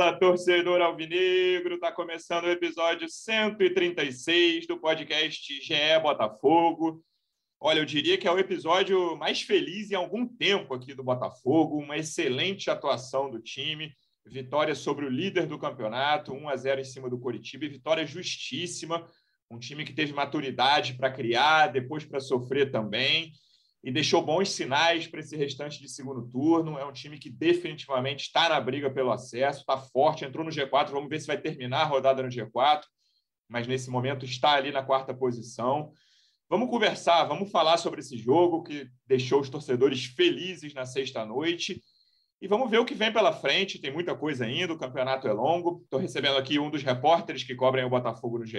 [0.00, 1.74] Fala, torcedor alvinegro!
[1.74, 7.04] Está começando o episódio 136 do podcast GE Botafogo.
[7.60, 11.76] Olha, eu diria que é o episódio mais feliz em algum tempo aqui do Botafogo.
[11.76, 13.92] Uma excelente atuação do time.
[14.24, 17.66] Vitória sobre o líder do campeonato, 1 a 0 em cima do Coritiba.
[17.66, 19.06] E vitória justíssima.
[19.50, 23.32] Um time que teve maturidade para criar, depois para sofrer também
[23.82, 26.78] e deixou bons sinais para esse restante de segundo turno.
[26.78, 30.90] É um time que definitivamente está na briga pelo acesso, está forte, entrou no G4.
[30.90, 32.82] Vamos ver se vai terminar a rodada no G4,
[33.48, 35.92] mas nesse momento está ali na quarta posição.
[36.48, 41.80] Vamos conversar, vamos falar sobre esse jogo que deixou os torcedores felizes na sexta-noite.
[42.42, 43.80] E vamos ver o que vem pela frente.
[43.80, 45.80] Tem muita coisa ainda, o campeonato é longo.
[45.84, 48.58] Estou recebendo aqui um dos repórteres que cobrem o Botafogo no GE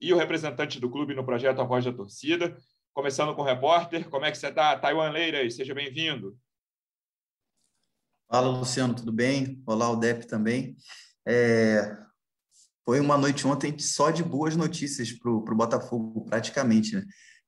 [0.00, 2.56] e o representante do clube no projeto A Voz da Torcida.
[2.96, 4.74] Começando com o repórter, como é que você está?
[4.74, 6.34] Taiwan Leiras, seja bem-vindo.
[8.26, 9.62] Fala, Luciano, tudo bem?
[9.66, 10.74] Olá, o Dep também.
[11.28, 11.94] É...
[12.86, 16.96] Foi uma noite ontem só de boas notícias para o Botafogo, praticamente.
[16.96, 17.04] Né?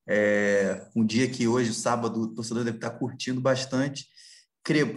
[0.06, 0.86] É...
[0.94, 4.06] Um dia que hoje, sábado, o torcedor deve estar curtindo bastante.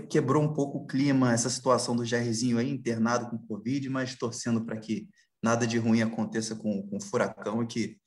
[0.09, 4.66] Quebrou um pouco o clima, essa situação do Jairzinho aí internado com Covid, mas torcendo
[4.66, 5.08] para que
[5.42, 8.02] nada de ruim aconteça com, com o Furacão e que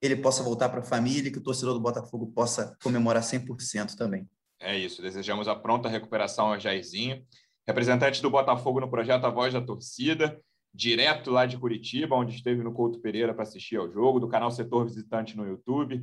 [0.00, 3.94] ele possa voltar para a família e que o torcedor do Botafogo possa comemorar 100%
[3.94, 4.28] também.
[4.60, 7.22] É isso, desejamos a pronta recuperação ao Jairzinho,
[7.66, 10.40] representante do Botafogo no projeto A Voz da Torcida,
[10.72, 14.50] direto lá de Curitiba, onde esteve no Couto Pereira para assistir ao jogo, do canal
[14.50, 16.02] Setor Visitante no YouTube.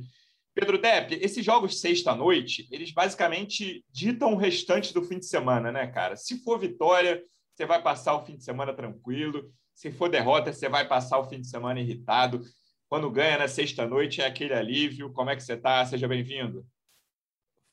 [0.54, 5.88] Pedro Depp, esses jogos sexta-noite, eles basicamente ditam o restante do fim de semana, né,
[5.88, 6.16] cara?
[6.16, 7.22] Se for vitória,
[7.54, 9.50] você vai passar o fim de semana tranquilo.
[9.74, 12.40] Se for derrota, você vai passar o fim de semana irritado.
[12.94, 15.10] Quando ganha na sexta-noite é aquele alívio.
[15.10, 15.84] Como é que você está?
[15.84, 16.64] Seja bem-vindo.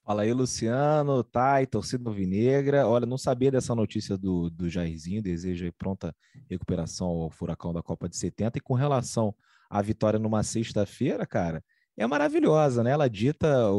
[0.03, 2.87] Fala aí, Luciano, Thay, torcida Vinegra.
[2.87, 6.11] Olha, não sabia dessa notícia do, do Jairzinho, deseja pronta
[6.49, 8.57] recuperação ao furacão da Copa de 70.
[8.57, 9.31] E com relação
[9.69, 11.63] à vitória numa sexta-feira, cara,
[11.95, 12.89] é maravilhosa, né?
[12.89, 13.69] Ela dita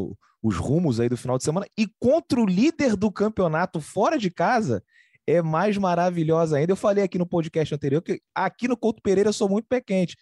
[0.41, 1.67] os rumos aí do final de semana.
[1.77, 4.81] E contra o líder do campeonato fora de casa,
[5.27, 6.72] é mais maravilhosa ainda.
[6.72, 9.81] Eu falei aqui no podcast anterior que aqui no Couto Pereira eu sou muito pé
[9.81, 10.16] quente.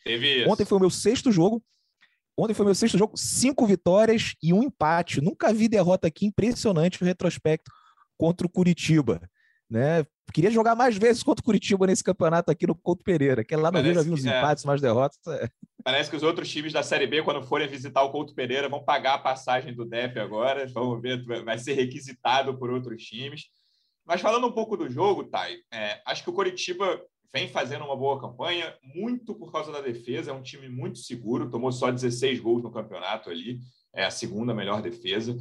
[0.47, 1.63] Ontem foi o meu sexto jogo.
[2.37, 5.21] Ontem foi o meu sexto jogo, cinco vitórias e um empate.
[5.21, 7.71] Nunca vi derrota aqui, impressionante o retrospecto
[8.17, 9.21] contra o Curitiba.
[9.69, 10.05] Né?
[10.33, 13.71] Queria jogar mais vezes contra o Curitiba nesse campeonato aqui no Couto Pereira, que lá
[13.71, 14.39] no Rio já vi uns é.
[14.39, 15.19] empates, mais derrotas.
[15.29, 15.49] É.
[15.85, 18.83] Parece que os outros times da Série B, quando forem visitar o Couto Pereira, vão
[18.85, 20.67] pagar a passagem do DEP agora.
[20.69, 23.45] Vamos ver, vai ser requisitado por outros times.
[24.11, 27.01] Mas falando um pouco do jogo, Thay, é, acho que o Coritiba
[27.33, 31.49] vem fazendo uma boa campanha, muito por causa da defesa, é um time muito seguro,
[31.49, 33.61] tomou só 16 gols no campeonato ali,
[33.95, 35.37] é a segunda melhor defesa.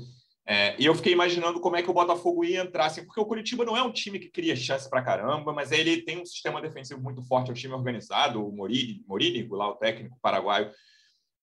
[0.46, 3.26] É, e eu fiquei imaginando como é que o Botafogo ia entrar, assim, porque o
[3.26, 6.62] Curitiba não é um time que cria chance para caramba, mas ele tem um sistema
[6.62, 8.48] defensivo muito forte, é um time organizado.
[8.48, 10.70] O Morínigo, lá o técnico paraguaio,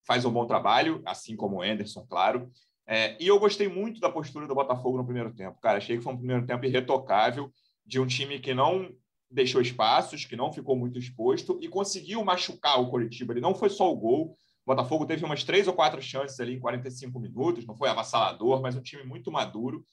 [0.07, 2.49] faz um bom trabalho, assim como o Anderson, claro.
[2.87, 5.61] É, e eu gostei muito da postura do Botafogo no primeiro tempo.
[5.61, 7.53] Cara, achei que foi um primeiro tempo irretocável
[7.85, 8.95] de um time que não
[9.31, 13.33] deixou espaços, que não ficou muito exposto e conseguiu machucar o Coritiba.
[13.33, 14.33] Ele não foi só o gol.
[14.65, 17.67] O Botafogo teve umas três ou quatro chances ali em 45 minutos.
[17.67, 19.85] Não foi avassalador, mas um time muito maduro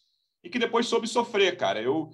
[0.43, 1.81] e que depois soube sofrer, cara.
[1.81, 2.11] Eu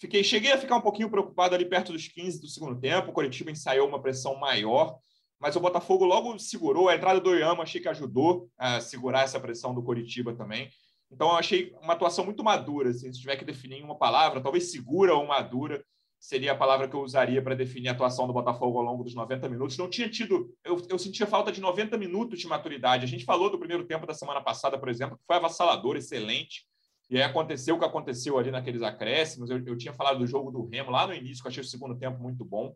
[0.00, 3.10] fiquei, cheguei a ficar um pouquinho preocupado ali perto dos 15 do segundo tempo.
[3.10, 4.98] O Coritiba ensaiou uma pressão maior
[5.38, 6.88] mas o Botafogo logo segurou.
[6.88, 10.70] A entrada do Oyama achei que ajudou a segurar essa pressão do Coritiba também.
[11.10, 12.90] Então, eu achei uma atuação muito madura.
[12.90, 15.84] Assim, se tiver que definir uma palavra, talvez segura ou madura
[16.18, 19.14] seria a palavra que eu usaria para definir a atuação do Botafogo ao longo dos
[19.14, 19.78] 90 minutos.
[19.78, 20.52] Não tinha tido.
[20.64, 23.04] Eu, eu sentia falta de 90 minutos de maturidade.
[23.04, 26.66] A gente falou do primeiro tempo da semana passada, por exemplo, que foi avassalador, excelente.
[27.08, 29.50] E aí aconteceu o que aconteceu ali naqueles acréscimos.
[29.50, 31.66] Eu, eu tinha falado do jogo do Remo lá no início, que eu achei o
[31.66, 32.74] segundo tempo muito bom.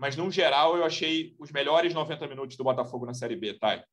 [0.00, 3.84] Mas, no geral, eu achei os melhores 90 minutos do Botafogo na Série B, Thay.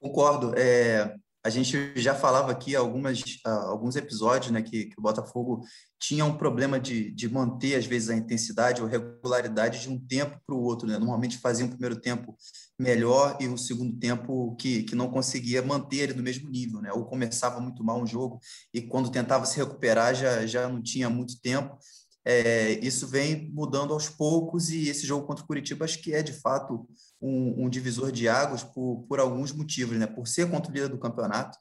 [0.00, 0.52] Concordo.
[0.58, 5.62] É, a gente já falava aqui algumas, alguns episódios né, que, que o Botafogo
[5.96, 10.40] tinha um problema de, de manter, às vezes, a intensidade ou regularidade de um tempo
[10.44, 10.88] para o outro.
[10.88, 10.98] Né?
[10.98, 12.36] Normalmente fazia um primeiro tempo
[12.76, 16.80] melhor e um segundo tempo que, que não conseguia manter ele no mesmo nível.
[16.82, 16.90] Né?
[16.92, 18.40] Ou começava muito mal um jogo
[18.74, 21.78] e, quando tentava se recuperar, já, já não tinha muito tempo.
[22.24, 26.22] É, isso vem mudando aos poucos e esse jogo contra o Curitiba acho que é
[26.22, 26.86] de fato
[27.20, 30.06] um, um divisor de águas por, por alguns motivos, né?
[30.06, 31.58] Por ser contra o líder do campeonato,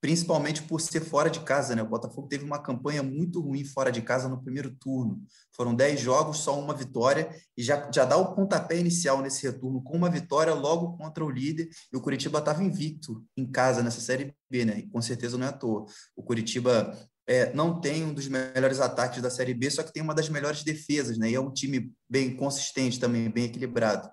[0.00, 1.82] principalmente por ser fora de casa, né?
[1.82, 5.22] O Botafogo teve uma campanha muito ruim fora de casa no primeiro turno.
[5.54, 9.82] Foram 10 jogos, só uma vitória, e já, já dá o pontapé inicial nesse retorno
[9.82, 14.00] com uma vitória logo contra o líder, e o Curitiba estava invicto em casa nessa
[14.00, 14.78] Série B, né?
[14.78, 15.84] E com certeza não é à toa.
[16.16, 16.96] O Curitiba
[17.30, 20.28] é, não tem um dos melhores ataques da Série B, só que tem uma das
[20.28, 21.30] melhores defesas, né?
[21.30, 24.10] E é um time bem consistente também, bem equilibrado.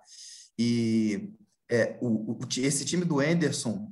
[0.56, 1.34] E
[1.68, 3.92] é, o, o, esse time do Anderson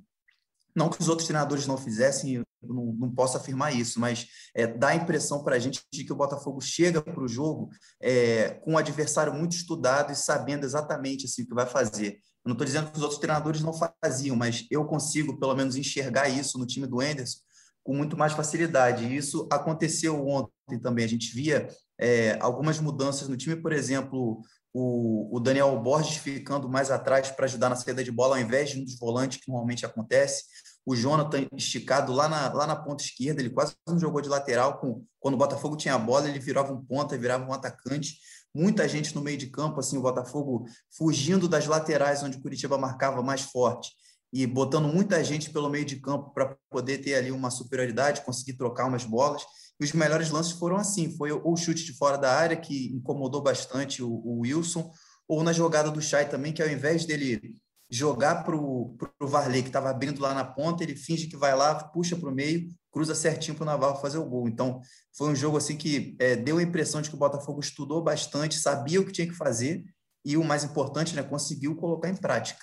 [0.75, 4.89] não que os outros treinadores não fizessem, não, não posso afirmar isso, mas é, dá
[4.89, 7.69] a impressão para a gente de que o Botafogo chega para o jogo
[7.99, 12.19] é, com um adversário muito estudado e sabendo exatamente assim, o que vai fazer.
[12.43, 13.73] Eu não estou dizendo que os outros treinadores não
[14.03, 17.39] faziam, mas eu consigo, pelo menos, enxergar isso no time do Enderson
[17.85, 19.05] com muito mais facilidade.
[19.05, 21.05] E isso aconteceu ontem também.
[21.05, 24.41] A gente via é, algumas mudanças no time, por exemplo,
[24.73, 28.71] o, o Daniel Borges ficando mais atrás para ajudar na saída de bola, ao invés
[28.71, 30.43] de um dos volantes que normalmente acontece.
[30.83, 34.79] O Jonathan esticado lá na, lá na ponta esquerda, ele quase não jogou de lateral.
[34.79, 38.17] Com, quando o Botafogo tinha a bola, ele virava um ponta, virava um atacante.
[38.53, 40.65] Muita gente no meio de campo, assim, o Botafogo
[40.97, 43.91] fugindo das laterais onde o Curitiba marcava mais forte
[44.31, 48.53] e botando muita gente pelo meio de campo para poder ter ali uma superioridade, conseguir
[48.53, 49.43] trocar umas bolas.
[49.79, 53.41] E os melhores lances foram assim: foi o chute de fora da área, que incomodou
[53.41, 54.91] bastante o, o Wilson,
[55.27, 57.55] ou na jogada do Chay também, que ao invés dele
[57.89, 61.75] jogar para o Varley, que estava abrindo lá na ponta, ele finge que vai lá,
[61.75, 64.47] puxa para o meio, cruza certinho para o Navarro fazer o gol.
[64.47, 64.81] Então,
[65.15, 68.59] foi um jogo assim que é, deu a impressão de que o Botafogo estudou bastante,
[68.59, 69.83] sabia o que tinha que fazer
[70.23, 72.59] e, o mais importante, né, conseguiu colocar em prática.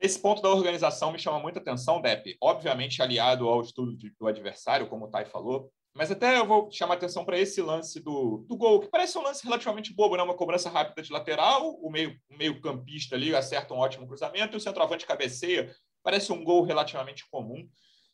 [0.00, 2.36] Esse ponto da organização me chama muita atenção, Depp.
[2.40, 6.94] Obviamente aliado ao estudo do adversário, como o Tai falou, mas até eu vou chamar
[6.94, 10.22] atenção para esse lance do, do gol, que parece um lance relativamente bobo, né?
[10.22, 14.58] uma cobrança rápida de lateral, o meio, meio campista ali acerta um ótimo cruzamento e
[14.58, 15.70] o centroavante cabeceia.
[16.02, 17.68] Parece um gol relativamente comum.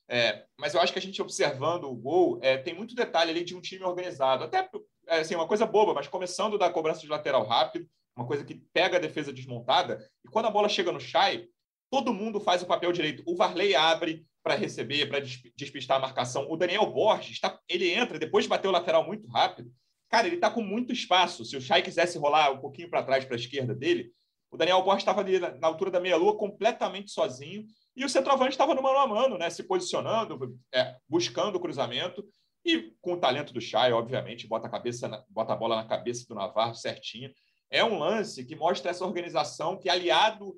[0.08, 3.44] É, mas eu acho que a gente observando o gol, é, tem muito detalhe ali
[3.44, 4.44] de um time organizado.
[4.44, 4.68] Até
[5.06, 7.86] é, assim, uma coisa boba, mas começando da cobrança de lateral rápido,
[8.16, 11.46] uma coisa que pega a defesa desmontada, e quando a bola chega no Chay,
[11.90, 13.22] todo mundo faz o papel direito.
[13.26, 15.20] O Varley abre, para receber, para
[15.56, 16.46] despistar a marcação.
[16.48, 19.72] O Daniel Borges, tá, ele entra, depois de bater o lateral muito rápido.
[20.08, 21.44] Cara, ele está com muito espaço.
[21.44, 24.12] Se o Chay quisesse rolar um pouquinho para trás, para a esquerda dele,
[24.50, 27.66] o Daniel Borges estava ali na, na, altura da meia-lua, completamente sozinho.
[27.96, 29.50] E o centroavante estava no mano a mano, né?
[29.50, 32.24] se posicionando, é, buscando o cruzamento.
[32.64, 35.86] E com o talento do Chay, obviamente, bota a, cabeça na, bota a bola na
[35.86, 37.32] cabeça do Navarro certinho.
[37.68, 40.56] É um lance que mostra essa organização que, aliado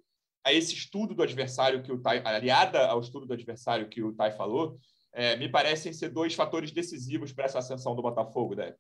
[0.49, 4.13] a esse estudo do adversário que o Tai, aliada ao estudo do adversário que o
[4.13, 4.79] Tai falou,
[5.13, 8.75] é, me parecem ser dois fatores decisivos para essa ascensão do Botafogo, né?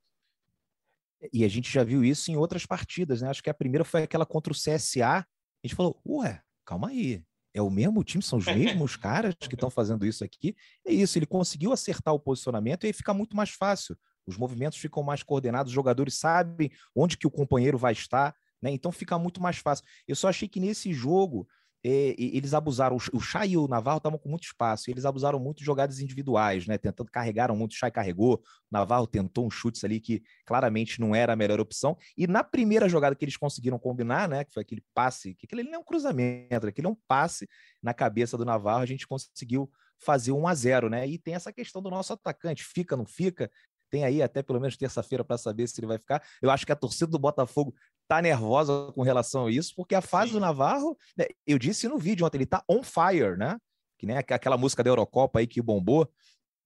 [1.33, 3.29] E a gente já viu isso em outras partidas, né?
[3.29, 5.19] Acho que a primeira foi aquela contra o CSA.
[5.19, 5.27] A
[5.65, 7.23] gente falou, ué, calma aí.
[7.53, 10.55] É o mesmo time, são os mesmos caras que estão fazendo isso aqui.
[10.87, 13.97] É isso, ele conseguiu acertar o posicionamento e aí fica muito mais fácil.
[14.27, 18.71] Os movimentos ficam mais coordenados, os jogadores sabem onde que o companheiro vai estar, né?
[18.71, 19.85] Então fica muito mais fácil.
[20.07, 21.49] Eu só achei que nesse jogo
[21.85, 25.59] é, eles abusaram, o Chay e o Navarro estavam com muito espaço, eles abusaram muito
[25.59, 26.77] de jogadas individuais, né?
[26.77, 28.41] Tentando, carregaram muito, o Chay carregou, o
[28.71, 32.89] Navarro tentou um chutes ali que claramente não era a melhor opção, e na primeira
[32.89, 34.45] jogada que eles conseguiram combinar, né?
[34.45, 37.49] Que foi aquele passe, que aquele não é um cruzamento, aquele é um passe
[37.83, 39.71] na cabeça do Navarro, a gente conseguiu
[40.01, 41.07] fazer um a 0 né?
[41.07, 43.51] E tem essa questão do nosso atacante, fica, não fica,
[43.91, 46.23] tem aí até pelo menos terça-feira para saber se ele vai ficar.
[46.43, 47.75] Eu acho que a torcida do Botafogo
[48.09, 50.35] tá nervosa com relação a isso, porque a fase Sim.
[50.35, 53.59] do Navarro, né, eu disse no vídeo ontem, ele tá on fire, né?
[53.99, 56.11] Que nem aquela música da Eurocopa aí que bombou,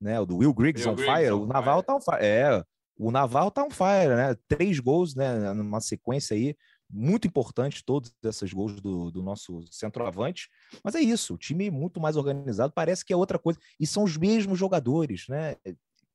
[0.01, 0.21] né?
[0.21, 1.33] O do Will Griggs Will on Griggs fire.
[1.33, 1.87] On o Navarro fire.
[1.87, 2.25] tá on fire.
[2.25, 2.65] É,
[2.97, 4.37] o Navarro tá on fire, né?
[4.47, 5.53] Três gols, né?
[5.53, 6.55] Numa sequência aí
[6.89, 10.49] muito importante, todos esses gols do, do nosso centroavante.
[10.85, 13.59] Mas é isso, o time muito mais organizado, parece que é outra coisa.
[13.81, 15.57] E são os mesmos jogadores, né?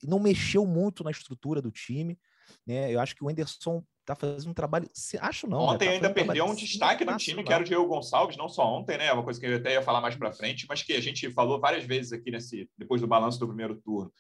[0.04, 2.20] não mexeu muito na estrutura do time.
[2.66, 2.94] Né?
[2.94, 4.90] Eu acho que o Anderson tá fazendo um trabalho.
[5.20, 5.68] Acho não.
[5.68, 5.74] Né?
[5.74, 5.92] Ontem né?
[5.92, 8.98] tá ainda perdeu um destaque no time, que era o Diego Gonçalves, não só ontem,
[8.98, 9.08] né?
[9.08, 11.30] É uma coisa que eu até ia falar mais para frente, mas que a gente
[11.32, 14.12] falou várias vezes aqui nesse depois do balanço do primeiro turno.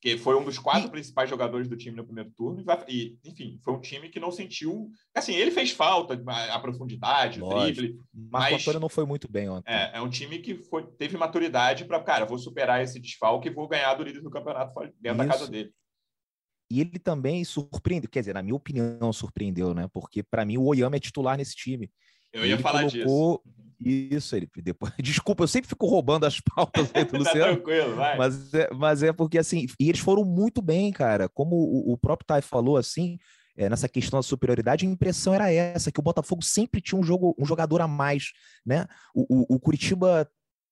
[0.00, 0.90] Que foi um dos quatro e...
[0.90, 2.62] principais jogadores do time no primeiro turno.
[2.86, 4.88] E, enfim, foi um time que não sentiu.
[5.12, 7.98] Assim, ele fez falta, a profundidade, o drible.
[8.14, 9.72] Marco mas Antônio não foi muito bem ontem.
[9.72, 13.52] É, é um time que foi, teve maturidade para, cara, vou superar esse desfalque e
[13.52, 15.16] vou ganhar do líder do campeonato dentro Isso.
[15.16, 15.72] da casa dele.
[16.70, 19.88] E ele também surpreendeu, quer dizer, na minha opinião, surpreendeu, né?
[19.92, 21.90] Porque para mim o Oyama é titular nesse time.
[22.32, 23.42] Eu ia ele falar colocou...
[23.44, 23.66] disso.
[23.78, 24.92] Isso, ele depois.
[24.98, 27.56] Desculpa, eu sempre fico roubando as pautas aí do tá Luciano.
[27.56, 28.16] tranquilo, vai.
[28.16, 31.28] Mas é, mas é porque assim, e eles foram muito bem, cara.
[31.28, 33.18] Como o, o próprio Tai falou, assim,
[33.56, 37.02] é, nessa questão da superioridade, a impressão era essa, que o Botafogo sempre tinha um,
[37.02, 38.32] jogo, um jogador a mais,
[38.64, 38.86] né?
[39.14, 40.28] O, o, o Curitiba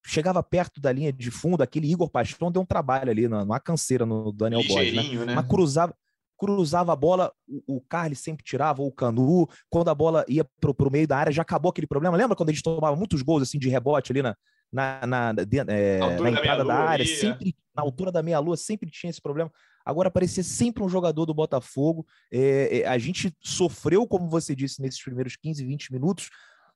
[0.06, 4.04] chegava perto da linha de fundo, aquele Igor Paixão deu um trabalho ali, numa canseira
[4.04, 5.24] no Daniel Borges, né?
[5.24, 5.34] né?
[5.34, 5.94] Mas cruzava,
[6.36, 10.44] cruzava a bola, o, o Carly sempre tirava, ou o Canu, quando a bola ia
[10.60, 12.16] pro, pro meio da área, já acabou aquele problema.
[12.16, 14.36] Lembra quando a gente tomava muitos gols assim de rebote ali na,
[14.70, 17.52] na, na, de, é, na entrada da, da área, ali, sempre, é.
[17.74, 19.50] na altura da meia-lua, sempre tinha esse problema.
[19.84, 22.06] Agora parecia sempre um jogador do Botafogo.
[22.32, 26.30] É, é, a gente sofreu, como você disse, nesses primeiros 15, 20 minutos,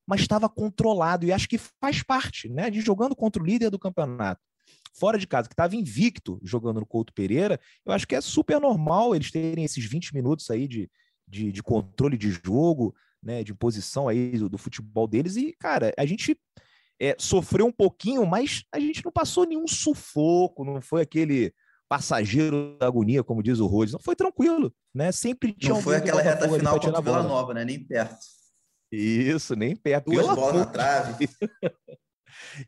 [0.08, 3.78] mas estava controlado e acho que faz parte, né, de jogando contra o líder do
[3.78, 4.40] campeonato
[4.98, 8.60] fora de casa, que estava invicto jogando no Couto Pereira, eu acho que é super
[8.60, 10.90] normal eles terem esses 20 minutos aí de,
[11.26, 15.36] de, de controle de jogo, né, de posição aí do, do, futebol deles.
[15.36, 16.36] E, cara, a gente
[17.00, 21.52] é, sofreu um pouquinho, mas a gente não passou nenhum sufoco, não foi aquele
[21.88, 23.92] passageiro da agonia, como diz o Rhodes.
[23.92, 25.10] Não foi tranquilo, né?
[25.10, 27.64] Sempre tinha Não foi aquela reta final contra Vila Nova, né?
[27.64, 28.18] Nem perto.
[28.90, 30.11] Isso, nem perto.
[30.11, 31.28] Duas bolas na trave.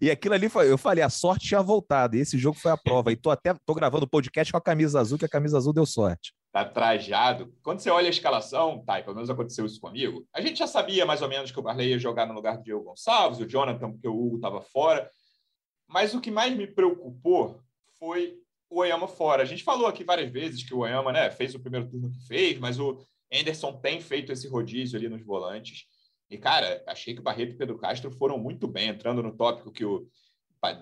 [0.00, 2.16] E aquilo ali, eu falei, a sorte tinha voltado.
[2.16, 3.12] E esse jogo foi a prova.
[3.12, 5.72] E tô até tô gravando o podcast com a camisa azul, que a camisa azul
[5.72, 6.32] deu sorte.
[6.52, 7.54] Tá trajado.
[7.62, 11.06] Quando você olha a escalação, tá, pelo menos aconteceu isso comigo, a gente já sabia
[11.06, 13.92] mais ou menos que o Barley ia jogar no lugar do Diego Gonçalves, o Jonathan,
[13.92, 15.08] porque o Hugo estava fora.
[15.88, 17.60] Mas o que mais me preocupou
[17.98, 18.36] foi
[18.68, 19.42] o Oyama fora.
[19.42, 22.26] A gente falou aqui várias vezes que o Oyama né, fez o primeiro turno que
[22.26, 25.84] fez, mas o Anderson tem feito esse rodízio ali nos volantes.
[26.30, 29.72] E, cara, achei que o Barreto e Pedro Castro foram muito bem, entrando no tópico
[29.72, 30.08] que o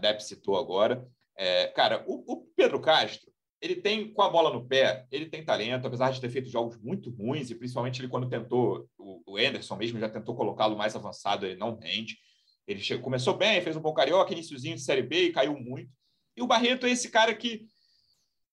[0.00, 1.08] Depp citou agora.
[1.36, 5.42] É, cara, o, o, Pedro Castro, ele tem, com a bola no pé, ele tem
[5.42, 9.36] talento, apesar de ter feito jogos muito ruins, e principalmente ele quando tentou, o, o
[9.38, 12.18] Anderson mesmo já tentou colocá-lo mais avançado, ele não rende.
[12.66, 15.90] Ele chegou, começou bem, fez um bom carioca, iníciozinho de Série B e caiu muito.
[16.36, 17.66] E o Barreto é esse cara que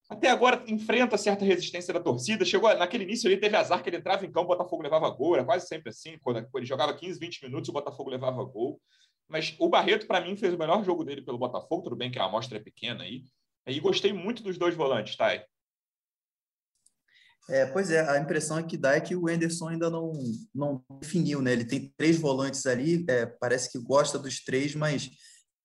[0.08, 2.46] até agora enfrenta certa resistência da torcida.
[2.46, 5.36] Chegou naquele início ele teve azar que ele entrava em campo, o Botafogo levava gol,
[5.36, 8.80] era quase sempre assim, quando ele jogava 15, 20 minutos, o Botafogo levava gol.
[9.28, 12.20] Mas o Barreto, para mim, fez o melhor jogo dele pelo Botafogo, tudo bem que
[12.20, 13.24] a amostra é pequena aí.
[13.66, 15.44] E gostei muito dos dois volantes, Thay.
[17.50, 20.14] É, pois é, a impressão que dá é que o Enderson ainda não,
[20.54, 21.54] não definiu, né?
[21.54, 25.10] Ele tem três volantes ali, é, parece que gosta dos três, mas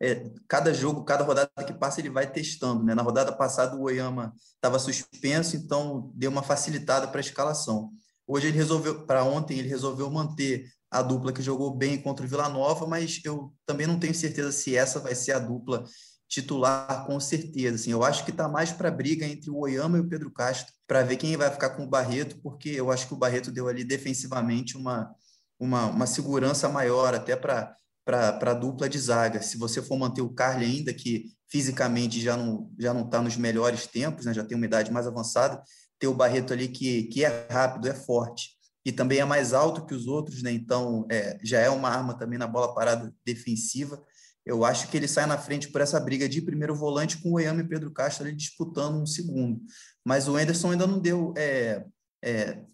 [0.01, 2.83] é, cada jogo, cada rodada que passa, ele vai testando.
[2.85, 2.95] Né?
[2.95, 7.91] Na rodada passada, o Oyama estava suspenso, então deu uma facilitada para a escalação.
[8.27, 12.29] Hoje ele resolveu, para ontem, ele resolveu manter a dupla que jogou bem contra o
[12.29, 15.85] Vila Nova, mas eu também não tenho certeza se essa vai ser a dupla
[16.29, 17.75] titular, com certeza.
[17.75, 20.73] Assim, eu acho que está mais para briga entre o Oyama e o Pedro Castro,
[20.87, 23.69] para ver quem vai ficar com o Barreto, porque eu acho que o Barreto deu
[23.69, 25.13] ali defensivamente uma,
[25.59, 27.75] uma, uma segurança maior, até para
[28.11, 29.41] para a dupla de zaga.
[29.43, 33.37] Se você for manter o Carly ainda, que fisicamente já não já não está nos
[33.37, 34.35] melhores tempos, né?
[34.35, 35.63] já tem uma idade mais avançada,
[35.99, 39.85] ter o Barreto ali que, que é rápido, é forte e também é mais alto
[39.85, 40.51] que os outros, né?
[40.51, 44.03] então é, já é uma arma também na bola parada defensiva.
[44.45, 47.35] Eu acho que ele sai na frente por essa briga de primeiro volante com o
[47.35, 49.61] Oyama e Pedro Castro ali disputando um segundo.
[50.05, 51.85] Mas o Anderson ainda não deu é,
[52.25, 52.65] é,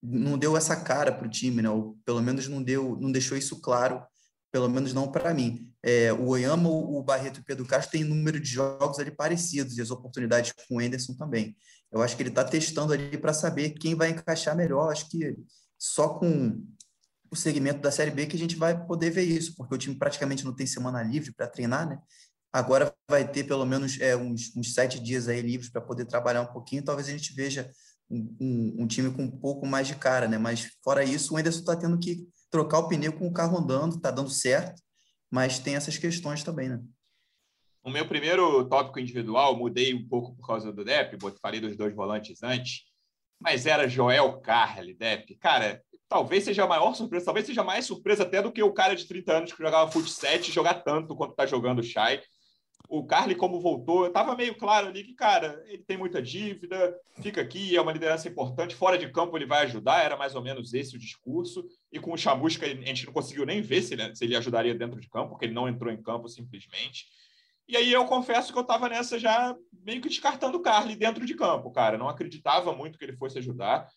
[0.00, 1.68] não deu essa cara para o time, né?
[1.68, 4.00] ou pelo menos não deu, não deixou isso claro
[4.50, 5.72] pelo menos não para mim.
[5.82, 9.76] É, o Oyama, o Barreto e o Pedro Castro têm número de jogos ali parecidos
[9.76, 11.56] e as oportunidades com o Enderson também.
[11.92, 14.90] Eu acho que ele está testando ali para saber quem vai encaixar melhor.
[14.90, 15.36] Acho que
[15.78, 16.62] só com
[17.30, 19.96] o segmento da Série B que a gente vai poder ver isso, porque o time
[19.96, 21.98] praticamente não tem semana livre para treinar, né?
[22.52, 26.42] Agora vai ter pelo menos é, uns, uns sete dias aí livres para poder trabalhar
[26.42, 26.82] um pouquinho.
[26.82, 27.70] Talvez a gente veja
[28.08, 30.38] um, um, um, time com um pouco mais de cara, né?
[30.38, 34.00] Mas fora isso, o Enderson está tendo que trocar o pneu com o carro andando,
[34.00, 34.80] tá dando certo,
[35.30, 36.80] mas tem essas questões também, né?
[37.82, 41.94] O meu primeiro tópico individual, mudei um pouco por causa do Depp, falei dos dois
[41.94, 42.82] volantes antes,
[43.40, 45.36] mas era Joel Carli, Depp.
[45.36, 48.96] Cara, talvez seja a maior surpresa, talvez seja mais surpresa até do que o cara
[48.96, 52.22] de 30 anos que jogava futsal 7 jogar tanto quanto tá jogando o Shai
[52.88, 57.40] o Carly, como voltou, estava meio claro ali que, cara, ele tem muita dívida, fica
[57.40, 60.74] aqui, é uma liderança importante, fora de campo ele vai ajudar, era mais ou menos
[60.74, 61.66] esse o discurso.
[61.92, 64.74] E com o Chamusca, a gente não conseguiu nem ver se ele, se ele ajudaria
[64.74, 67.06] dentro de campo, porque ele não entrou em campo simplesmente.
[67.68, 71.26] E aí eu confesso que eu estava nessa já meio que descartando o Carly dentro
[71.26, 71.98] de campo, cara.
[71.98, 73.88] Não acreditava muito que ele fosse ajudar.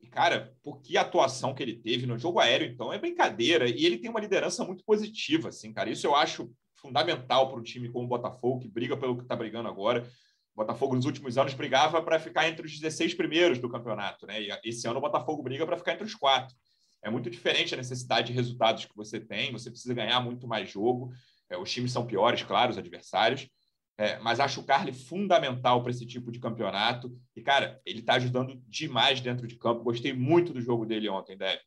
[0.00, 3.68] E, cara, por que atuação que ele teve no jogo aéreo, então, é brincadeira.
[3.68, 5.90] E ele tem uma liderança muito positiva, assim, cara.
[5.90, 6.50] Isso eu acho
[6.82, 10.06] fundamental para um time como o Botafogo, que briga pelo que está brigando agora.
[10.54, 14.42] O Botafogo, nos últimos anos, brigava para ficar entre os 16 primeiros do campeonato, né?
[14.42, 16.54] E esse ano o Botafogo briga para ficar entre os quatro.
[17.02, 20.68] É muito diferente a necessidade de resultados que você tem, você precisa ganhar muito mais
[20.70, 21.12] jogo.
[21.48, 23.48] É, os times são piores, claro, os adversários.
[23.98, 27.16] É, mas acho o Carly fundamental para esse tipo de campeonato.
[27.36, 29.84] E, cara, ele está ajudando demais dentro de campo.
[29.84, 31.62] Gostei muito do jogo dele ontem, Depp.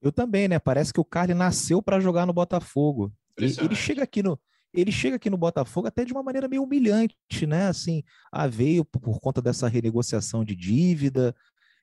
[0.00, 0.58] Eu também, né?
[0.58, 3.12] Parece que o Carly nasceu para jogar no Botafogo.
[3.44, 4.38] Ele chega aqui no
[4.72, 7.16] ele chega aqui no Botafogo até de uma maneira meio humilhante,
[7.46, 7.66] né?
[7.66, 11.34] Assim, ah, veio por, conta dessa renegociação de dívida.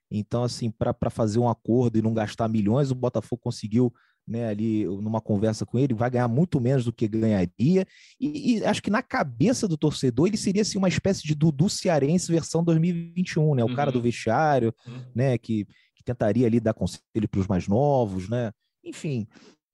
[0.10, 3.94] Então, assim, para fazer um acordo e não gastar milhões, o Botafogo conseguiu,
[4.26, 7.86] né, ali numa conversa com ele, vai ganhar muito menos do que ganharia.
[8.20, 11.70] E, e acho que na cabeça do torcedor ele seria assim, uma espécie de Dudu
[11.70, 13.64] Cearense versão 2021, né?
[13.66, 13.76] O uhum.
[13.76, 14.04] cara do uhum.
[14.04, 15.04] vestiário, uhum.
[15.14, 18.54] né, que, que tentaria ali dar conselho para os mais novos, né?
[18.82, 19.28] Enfim,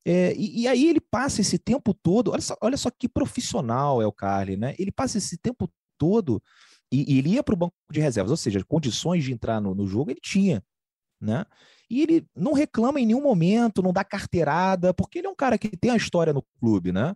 [0.05, 4.01] é, e, e, aí ele passa esse tempo todo, olha só, olha só que profissional
[4.01, 4.75] é o Carly, né?
[4.77, 6.43] Ele passa esse tempo todo
[6.91, 9.73] e, e ele ia para o banco de reservas, ou seja, condições de entrar no,
[9.73, 10.61] no, jogo ele tinha,
[11.21, 11.45] né?
[11.89, 15.57] E ele não reclama em nenhum momento, não dá carteirada, porque ele é um cara
[15.57, 17.15] que tem a história no clube, né?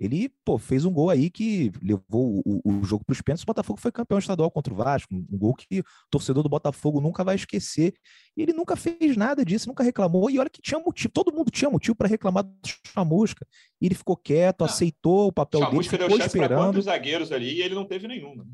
[0.00, 3.42] Ele pô, fez um gol aí que levou o, o jogo para os pênaltis.
[3.42, 7.02] O Botafogo foi campeão estadual contra o Vasco, um gol que o torcedor do Botafogo
[7.02, 7.92] nunca vai esquecer.
[8.34, 10.30] E ele nunca fez nada disso, nunca reclamou.
[10.30, 12.50] E olha que tinha motivo, todo mundo tinha motivo para reclamar do
[12.86, 13.46] Chamusca.
[13.78, 16.78] E ele ficou quieto, ah, aceitou o papel Chamusca dele, ficou deu esperando.
[16.78, 18.36] Os zagueiros ali e ele não teve nenhum.
[18.36, 18.44] Né?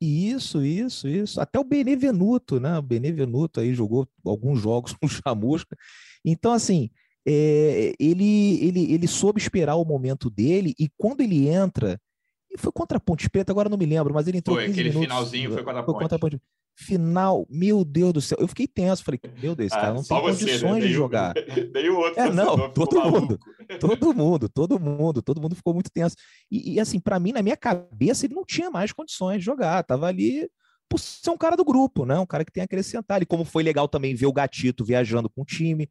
[0.00, 1.40] Isso, isso, isso.
[1.40, 2.78] Até o Benevenuto, né?
[2.78, 5.76] O Benevenuto aí jogou alguns jogos com o Chamusca.
[6.24, 6.88] Então, assim,
[7.26, 12.00] é, ele, ele, ele soube esperar o momento dele e quando ele entra,
[12.50, 14.56] e foi contra a Ponte Preta, agora não me lembro, mas ele entrou.
[14.56, 15.94] Foi, aquele minutos, finalzinho foi contra a Ponte.
[15.94, 16.40] Foi contra a Ponte.
[16.74, 20.02] Final, meu Deus do céu, eu fiquei tenso, falei, meu Deus, esse cara ah, não
[20.02, 20.50] tem você, né?
[20.52, 20.88] condições né?
[20.88, 21.34] de jogar.
[21.72, 23.38] Daí o outro é, não, todo mundo,
[23.78, 26.16] todo mundo, todo mundo, todo mundo ficou muito tenso.
[26.50, 29.82] E, e assim, para mim, na minha cabeça, ele não tinha mais condições de jogar,
[29.84, 30.48] tava ali
[30.88, 32.18] por ser um cara do grupo, né?
[32.18, 33.22] Um cara que tem a acrescentar.
[33.22, 35.88] E como foi legal também ver o Gatito viajando com o time,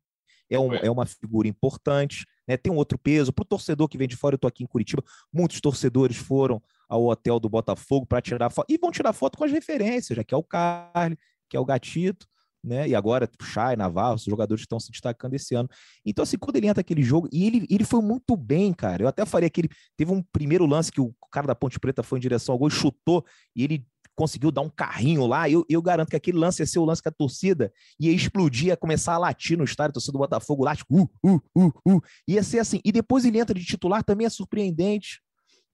[0.52, 2.58] é, um, é uma figura importante, né?
[2.58, 3.32] tem um outro peso.
[3.32, 5.02] Para o torcedor que vem de fora, eu estou aqui em Curitiba,
[5.34, 9.46] muitos torcedores foram ao hotel do Botafogo para tirar foto, e vão tirar foto com
[9.46, 11.18] as referências, já que é o Carly,
[11.50, 12.28] que é o Gatito,
[12.64, 12.88] né?
[12.88, 15.70] E agora o Chay, Navarro, os jogadores estão se destacando esse ano.
[16.06, 19.04] Então, assim, quando ele entra aquele jogo, e ele, ele foi muito bem, cara.
[19.04, 22.04] Eu até falei que ele teve um primeiro lance que o cara da Ponte Preta
[22.04, 25.50] foi em direção ao gol e chutou, e ele conseguiu dar um carrinho lá.
[25.50, 28.68] Eu, eu garanto que aquele lance ia ser o lance que a torcida ia explodir,
[28.68, 31.74] ia começar a latir no estádio, a torcida do Botafogo lá, tipo, uh, uh, uh,
[31.88, 32.02] uh.
[32.28, 32.80] Ia ser assim.
[32.84, 35.22] E depois ele entra de titular, também é surpreendente,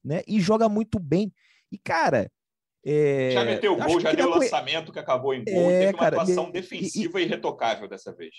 [0.04, 0.22] né?
[0.28, 1.34] E joga muito bem.
[1.72, 2.32] E, cara.
[2.86, 3.32] É...
[3.32, 5.70] Já meteu o gol, já deu o lançamento que acabou em gol.
[5.70, 8.34] É, teve uma cara, atuação defensiva e, irretocável dessa vez.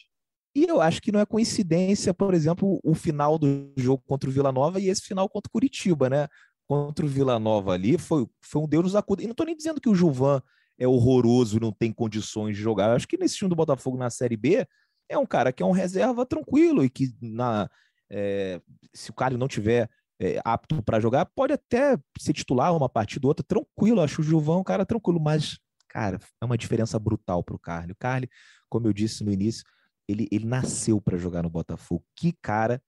[0.57, 4.33] E eu acho que não é coincidência, por exemplo, o final do jogo contra o
[4.33, 6.27] Vila Nova e esse final contra o Curitiba, né?
[6.69, 9.23] Contra o Vila Nova ali foi, foi um Deus nos acuda.
[9.23, 10.43] E não estou nem dizendo que o Gilvan
[10.79, 12.91] é horroroso não tem condições de jogar.
[12.91, 14.67] Eu acho que nesse time do Botafogo na Série B
[15.09, 17.69] é um cara que é um reserva tranquilo e que na,
[18.11, 18.61] é,
[18.95, 23.27] se o cara não tiver é, apto para jogar, pode até ser titular uma partida
[23.27, 24.01] ou outra tranquilo.
[24.01, 27.59] Eu acho o Gilvan um cara tranquilo, mas, cara, é uma diferença brutal para o
[27.59, 27.93] Carly.
[27.93, 28.29] O Carly,
[28.69, 29.65] como eu disse no início,
[30.07, 32.05] ele, ele nasceu para jogar no Botafogo.
[32.15, 32.83] Que cara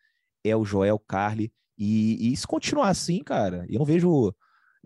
[0.44, 4.34] é o Joel Carly e, e se continuar assim, cara, eu não vejo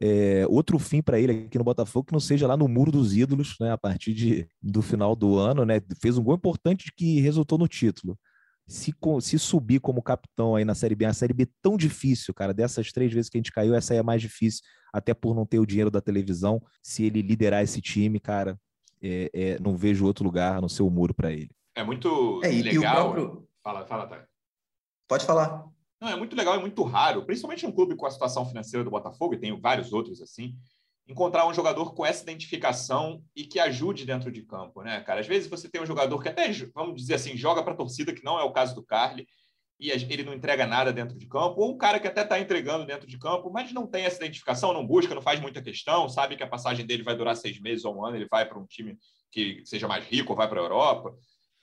[0.00, 3.16] é, outro fim para ele aqui no Botafogo que não seja lá no muro dos
[3.16, 3.72] ídolos, né?
[3.72, 5.80] A partir de, do final do ano, né?
[6.00, 8.16] Fez um gol importante que resultou no título.
[8.66, 12.54] Se, se subir como capitão aí na Série B, a Série B tão difícil, cara,
[12.54, 15.44] dessas três vezes que a gente caiu, essa aí é mais difícil, até por não
[15.44, 16.62] ter o dinheiro da televisão.
[16.80, 18.57] Se ele liderar esse time, cara,
[19.02, 21.50] é, é, não vejo outro lugar no seu muro para ele.
[21.74, 23.12] É muito é, legal.
[23.12, 23.48] Próprio...
[23.64, 24.24] Fala, fala, tá.
[25.09, 25.74] Pode falar.
[26.05, 28.90] Não, é muito legal, é muito raro, principalmente um clube com a situação financeira do
[28.90, 30.55] Botafogo, e tem vários outros assim,
[31.09, 35.21] encontrar um jogador com essa identificação e que ajude dentro de campo, né, cara?
[35.21, 38.12] Às vezes você tem um jogador que até, vamos dizer assim, joga para a torcida,
[38.12, 39.27] que não é o caso do Carly,
[39.81, 42.85] e ele não entrega nada dentro de campo, ou um cara que até está entregando
[42.85, 46.37] dentro de campo, mas não tem essa identificação, não busca, não faz muita questão, sabe
[46.37, 48.67] que a passagem dele vai durar seis meses ou um ano, ele vai para um
[48.67, 48.99] time
[49.33, 51.14] que seja mais rico, vai para a Europa.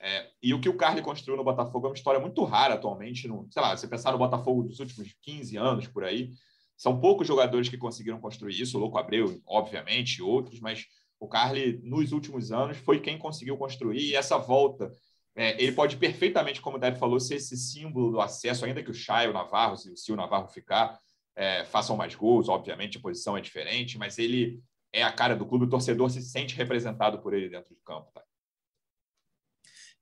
[0.04, 3.28] É, e o que o Carly construiu no Botafogo é uma história muito rara atualmente.
[3.28, 6.32] No, sei lá, você pensar no Botafogo dos últimos 15 anos por aí,
[6.76, 8.78] são poucos jogadores que conseguiram construir isso.
[8.78, 10.88] O Louco Abreu, obviamente, outros, mas
[11.20, 14.00] o Carly, nos últimos anos, foi quem conseguiu construir.
[14.00, 14.92] E essa volta,
[15.36, 18.90] é, ele pode perfeitamente, como o Deb falou, ser esse símbolo do acesso, ainda que
[18.90, 20.98] o Chay, o Navarro, se o Navarro ficar,
[21.36, 22.50] é, façam mais gols.
[22.50, 24.60] Obviamente, a posição é diferente, mas ele
[24.92, 25.66] é a cara do clube.
[25.66, 28.10] O torcedor se sente representado por ele dentro de campo.
[28.12, 28.24] Tá?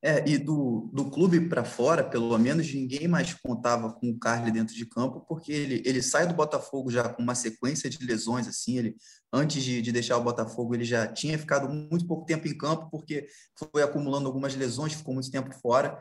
[0.01, 4.49] É, e do, do clube para fora, pelo menos, ninguém mais contava com o Carly
[4.49, 8.47] dentro de campo, porque ele, ele sai do Botafogo já com uma sequência de lesões,
[8.47, 8.95] assim, ele,
[9.31, 12.87] antes de, de deixar o Botafogo, ele já tinha ficado muito pouco tempo em campo,
[12.89, 13.27] porque
[13.73, 15.99] foi acumulando algumas lesões, ficou muito tempo fora.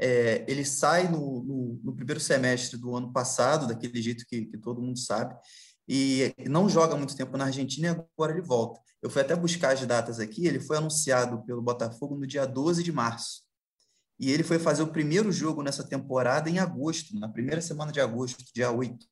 [0.00, 4.58] É, ele sai no, no, no, primeiro semestre do ano passado, daquele jeito que, que
[4.58, 5.34] todo mundo sabe,
[5.88, 8.80] e não joga muito tempo na Argentina e agora ele volta.
[9.00, 12.82] Eu fui até buscar as datas aqui, ele foi anunciado pelo Botafogo no dia 12
[12.82, 13.42] de março.
[14.18, 18.00] e ele foi fazer o primeiro jogo nessa temporada em agosto, na primeira semana de
[18.00, 19.06] agosto, dia 8.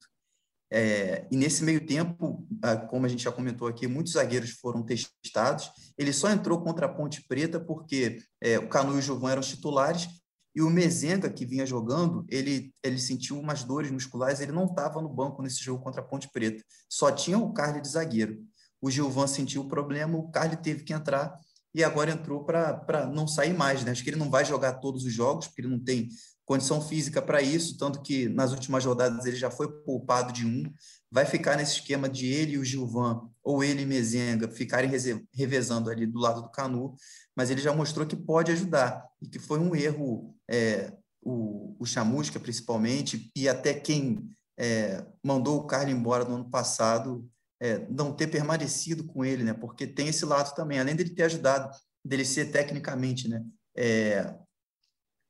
[0.72, 2.46] É, e nesse meio tempo,
[2.88, 5.68] como a gente já comentou aqui, muitos zagueiros foram testados.
[5.98, 9.42] Ele só entrou contra a Ponte Preta porque é, o Canu e o Gilvan eram
[9.42, 10.08] titulares
[10.54, 15.00] e o Mezenga, que vinha jogando, ele, ele sentiu umas dores musculares, ele não estava
[15.00, 16.64] no banco nesse jogo contra a Ponte Preta.
[16.88, 18.42] Só tinha o Carly de zagueiro.
[18.80, 21.38] O Gilvan sentiu o problema, o Carly teve que entrar
[21.72, 23.84] e agora entrou para não sair mais.
[23.84, 23.92] Né?
[23.92, 26.08] Acho que ele não vai jogar todos os jogos, porque ele não tem
[26.50, 30.64] condição física para isso, tanto que nas últimas rodadas ele já foi poupado de um.
[31.08, 34.90] Vai ficar nesse esquema de ele e o Gilvan, ou ele e Mezenga, ficarem
[35.32, 36.96] revezando ali do lado do Canu,
[37.36, 41.86] mas ele já mostrou que pode ajudar, e que foi um erro, é, o, o
[41.86, 48.12] Chamusca principalmente, e até quem é, mandou o Carlos embora no ano passado, é, não
[48.12, 49.52] ter permanecido com ele, né?
[49.52, 51.70] Porque tem esse lado também, além dele ter ajudado,
[52.04, 53.40] dele ser tecnicamente, né?
[53.76, 54.34] É,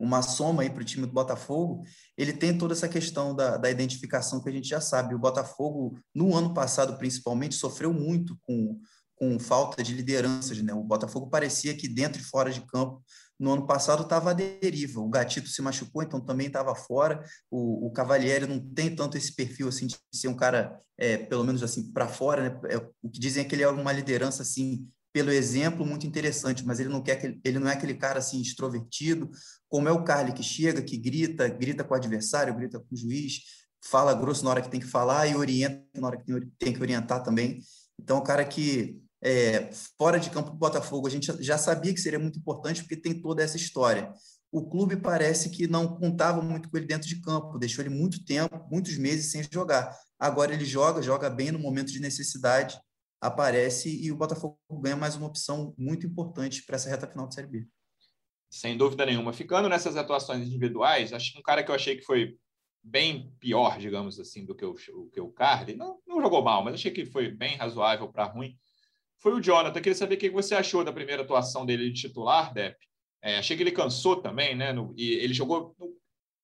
[0.00, 1.84] uma soma para o time do Botafogo,
[2.16, 5.14] ele tem toda essa questão da, da identificação que a gente já sabe.
[5.14, 8.80] O Botafogo, no ano passado principalmente, sofreu muito com,
[9.14, 10.56] com falta de lideranças.
[10.62, 10.72] Né?
[10.72, 13.04] O Botafogo parecia que dentro e fora de campo
[13.38, 15.00] no ano passado estava à deriva.
[15.00, 17.22] O Gatito se machucou, então também estava fora.
[17.50, 21.44] O, o Cavalieri não tem tanto esse perfil assim de ser um cara, é, pelo
[21.44, 22.48] menos assim, para fora.
[22.48, 22.60] Né?
[22.70, 26.64] É, o que dizem é que ele é uma liderança assim pelo exemplo muito interessante,
[26.64, 29.30] mas ele não quer ele não é aquele cara assim extrovertido,
[29.68, 32.96] como é o Carly que chega, que grita, grita com o adversário, grita com o
[32.96, 33.40] juiz,
[33.84, 36.24] fala grosso na hora que tem que falar e orienta na hora que
[36.58, 37.60] tem que orientar também.
[37.98, 42.00] Então, o cara que é, fora de campo do Botafogo, a gente já sabia que
[42.00, 44.12] seria muito importante porque tem toda essa história.
[44.50, 48.24] O clube parece que não contava muito com ele dentro de campo, deixou ele muito
[48.24, 49.96] tempo, muitos meses sem jogar.
[50.18, 52.78] Agora ele joga, joga bem no momento de necessidade,
[53.20, 57.34] aparece e o Botafogo ganha mais uma opção muito importante para essa reta final de
[57.34, 57.66] Série B.
[58.48, 59.32] Sem dúvida nenhuma.
[59.32, 62.36] Ficando nessas atuações individuais, acho que um cara que eu achei que foi
[62.82, 66.74] bem pior, digamos assim, do que o, que o Carly, não, não jogou mal, mas
[66.74, 68.56] achei que foi bem razoável para ruim,
[69.18, 69.80] foi o Jonathan.
[69.80, 72.76] Queria saber o que você achou da primeira atuação dele de titular, Depp.
[73.22, 74.72] É, achei que ele cansou também, né?
[74.72, 75.74] No, e ele jogou.
[75.78, 75.94] No,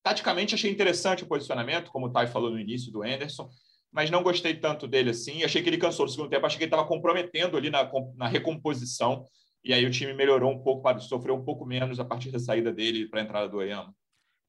[0.03, 3.49] taticamente, achei interessante o posicionamento, como o Tai falou no início do Anderson,
[3.97, 5.43] mas não gostei tanto dele assim.
[5.43, 8.29] Achei que ele cansou no segundo tempo, achei que ele estava comprometendo ali na, na
[8.29, 9.25] recomposição.
[9.65, 12.71] E aí o time melhorou um pouco, sofreu um pouco menos a partir da saída
[12.71, 13.95] dele para a entrada do Oyama.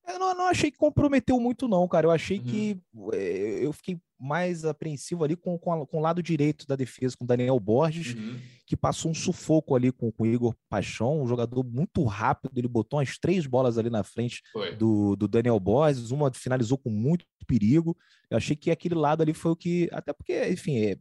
[0.08, 2.08] Eu não, não, achei que comprometeu muito, não, cara.
[2.08, 2.46] Eu achei uhum.
[2.46, 2.82] que
[3.14, 7.16] é, eu fiquei mais apreensivo ali com, com, a, com, o lado direito da defesa,
[7.18, 8.40] com o Daniel Borges, uhum.
[8.66, 12.58] que passou um sufoco ali com, com o Igor Paixão, um jogador muito rápido.
[12.58, 14.42] Ele botou umas três bolas ali na frente
[14.78, 17.96] do, do, Daniel Borges, uma finalizou com muito perigo.
[18.30, 19.90] Eu achei que aquele lado ali foi o que.
[19.92, 20.98] Até porque, enfim, é,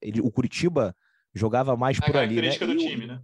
[0.00, 0.94] ele, o Curitiba
[1.34, 2.42] jogava mais a por ali.
[2.42, 2.50] Né?
[2.50, 3.20] do time, né?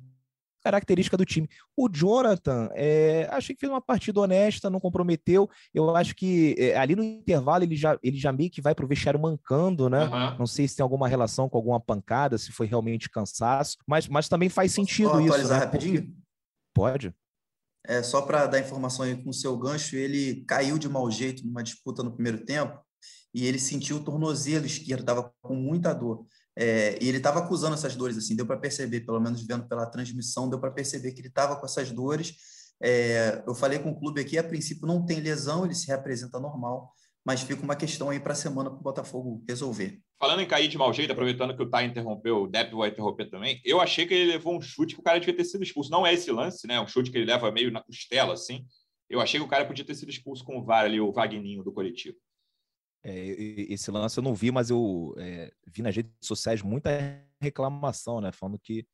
[0.68, 1.48] Característica do time.
[1.74, 5.48] O Jonathan, é, achei que fez uma partida honesta, não comprometeu.
[5.72, 8.84] Eu acho que é, ali no intervalo ele já, ele já meio que vai para
[8.84, 10.04] o vestiário mancando, né?
[10.04, 10.38] Uhum.
[10.40, 14.28] Não sei se tem alguma relação com alguma pancada, se foi realmente cansaço, mas, mas
[14.28, 15.48] também faz sentido Posso isso.
[15.48, 15.56] Né?
[15.56, 16.14] rapidinho?
[16.74, 17.14] Pode.
[17.86, 21.46] É, só para dar informação aí com o seu gancho, ele caiu de mau jeito
[21.46, 22.78] numa disputa no primeiro tempo
[23.32, 26.26] e ele sentiu o tornozelo esquerdo, estava com muita dor.
[26.60, 29.86] É, e ele estava acusando essas dores, assim, deu para perceber, pelo menos vendo pela
[29.86, 32.34] transmissão, deu para perceber que ele estava com essas dores.
[32.82, 36.40] É, eu falei com o clube aqui, a princípio não tem lesão, ele se representa
[36.40, 36.92] normal,
[37.24, 40.00] mas fica uma questão aí para a semana para o Botafogo resolver.
[40.18, 43.30] Falando em cair de mau jeito, aproveitando que o Thay interrompeu, o Depp vai interromper
[43.30, 45.92] também, eu achei que ele levou um chute que o cara devia ter sido expulso.
[45.92, 46.80] Não é esse lance, né?
[46.80, 48.66] Um chute que ele leva meio na costela, assim.
[49.08, 51.62] Eu achei que o cara podia ter sido expulso com o VAR ali, o Vagninho
[51.62, 52.16] do coletivo.
[53.04, 53.14] É,
[53.68, 56.90] esse lance eu não vi, mas eu é, vi nas redes sociais muita
[57.40, 58.32] reclamação, né?
[58.32, 58.86] Falando que,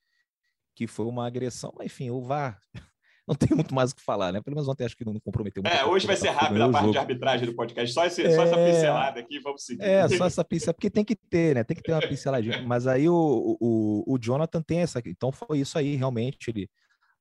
[0.74, 1.72] que foi uma agressão.
[1.76, 2.60] Mas, enfim, o VAR
[3.26, 4.42] não tem muito mais o que falar, né?
[4.42, 5.74] Pelo menos ontem acho que não comprometeu muito.
[5.74, 6.92] É, hoje vai ser rápido a parte jogo.
[6.92, 7.94] de arbitragem do podcast.
[7.94, 8.30] Só, esse, é...
[8.34, 8.72] só essa é.
[8.72, 9.82] pincelada aqui, vamos seguir.
[9.82, 11.64] É, só essa pincelada, porque tem que ter, né?
[11.64, 12.62] Tem que ter uma pinceladinha.
[12.62, 15.00] Mas aí o, o, o Jonathan tem essa.
[15.06, 16.50] Então foi isso aí, realmente.
[16.50, 16.68] Ele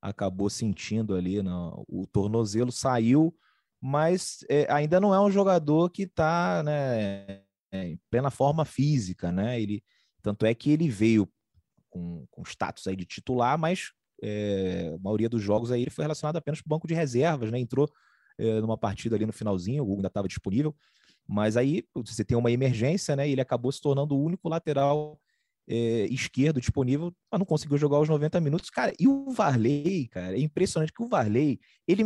[0.01, 3.33] acabou sentindo ali no, o tornozelo, saiu
[3.85, 9.59] mas é, ainda não é um jogador que está né, em plena forma física, né?
[9.59, 9.83] Ele,
[10.21, 11.27] tanto é que ele veio
[11.89, 13.91] com, com status aí de titular, mas
[14.23, 17.51] é, a maioria dos jogos aí ele foi relacionado apenas para o banco de reservas,
[17.51, 17.59] né?
[17.59, 17.91] Entrou
[18.37, 20.73] é, numa partida ali no finalzinho, o Hugo ainda estava disponível,
[21.27, 23.27] mas aí você tem uma emergência, né?
[23.27, 25.19] E ele acabou se tornando o único lateral
[25.67, 28.69] é, esquerdo disponível, mas não conseguiu jogar os 90 minutos.
[28.69, 32.05] Cara, e o Varley, cara, é impressionante que o Varley, ele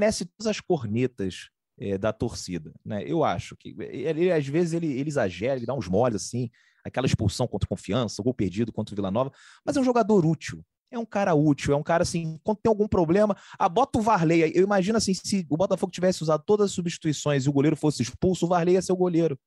[0.00, 3.02] todas as cornetas é, da torcida, né?
[3.06, 6.50] Eu acho que ele, às vezes ele, ele exagera, ele dá uns moles assim,
[6.84, 9.32] aquela expulsão contra confiança, gol perdido contra o Vila Nova,
[9.64, 10.64] mas é um jogador útil.
[10.90, 14.02] é um cara útil, é um cara assim, quando tem algum problema, ah, bota o
[14.02, 14.52] Varley.
[14.54, 18.02] Eu imagino assim, se o Botafogo tivesse usado todas as substituições e o goleiro fosse
[18.02, 19.38] expulso, o Varley ia ser o goleiro,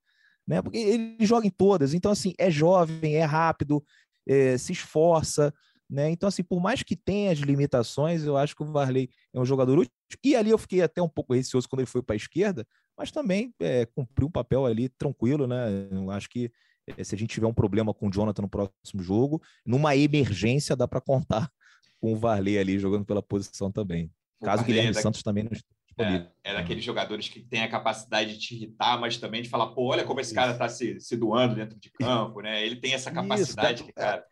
[0.46, 0.62] né?
[0.62, 1.94] Porque ele joga em todas.
[1.94, 3.84] Então, assim, é jovem, é rápido,
[4.28, 5.54] é, se esforça,
[5.90, 6.10] né?
[6.10, 9.46] Então, assim, por mais que tenha as limitações, eu acho que o Varley é um
[9.46, 9.94] jogador útil.
[10.24, 13.12] E ali eu fiquei até um pouco receoso quando ele foi para a esquerda, mas
[13.12, 15.88] também é, cumpriu um papel ali tranquilo, né?
[15.92, 16.52] Eu acho que
[16.88, 20.76] é, se a gente tiver um problema com o Jonathan no próximo jogo, numa emergência
[20.76, 21.50] dá para contar
[22.00, 24.12] com o Varley ali jogando pela posição também.
[24.40, 25.52] O Caso Varley Guilherme é Santos também não
[26.00, 29.68] é, é daqueles jogadores que tem a capacidade de te irritar, mas também de falar,
[29.68, 32.64] pô, olha como esse cara está se, se doando dentro de campo, né?
[32.64, 34.24] Ele tem essa capacidade, Isso, cara.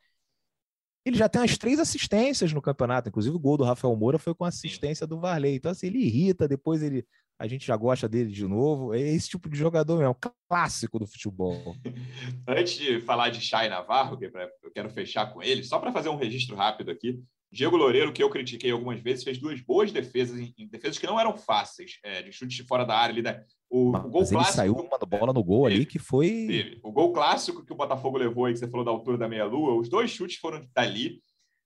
[1.06, 4.34] Ele já tem as três assistências no campeonato, inclusive o gol do Rafael Moura foi
[4.34, 5.56] com assistência do Varley.
[5.56, 7.06] Então, assim, ele irrita, depois ele
[7.38, 8.94] a gente já gosta dele de novo.
[8.94, 10.18] É esse tipo de jogador mesmo,
[10.50, 11.76] clássico do futebol.
[12.48, 16.10] Antes de falar de Chay Navarro, que eu quero fechar com ele, só para fazer
[16.10, 17.20] um registro rápido aqui.
[17.52, 21.18] Diego Loureiro, que eu critiquei algumas vezes, fez duas boas defesas, em, defesas que não
[21.18, 23.44] eram fáceis, é, de chute fora da área ali, né?
[23.70, 24.36] O, Mas o gol clássico.
[24.36, 26.28] Ele saiu uma bola no gol ali que foi.
[26.48, 26.80] Teve.
[26.84, 29.80] O gol clássico que o Botafogo levou aí, que você falou da altura da meia-lua,
[29.80, 31.22] os dois chutes foram dali.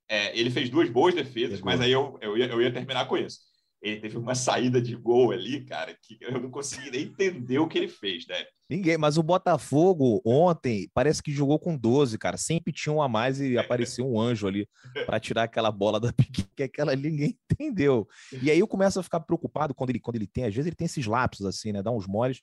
[0.08, 3.16] É, ele fez duas boas defesas, mas aí eu, eu, ia, eu ia terminar com
[3.16, 3.49] isso
[3.82, 7.68] ele teve uma saída de gol ali, cara, que eu não consegui nem entender o
[7.68, 8.46] que ele fez, né?
[8.70, 12.38] Ninguém, mas o Botafogo ontem parece que jogou com 12, cara.
[12.38, 14.68] Sempre tinha um a mais e apareceu um anjo ali
[15.08, 18.08] para tirar aquela bola da pique, que aquela ali ninguém entendeu.
[18.44, 20.76] E aí eu começo a ficar preocupado quando ele, quando ele tem, às vezes ele
[20.76, 21.82] tem esses lapsos assim, né?
[21.82, 22.42] Dá uns moles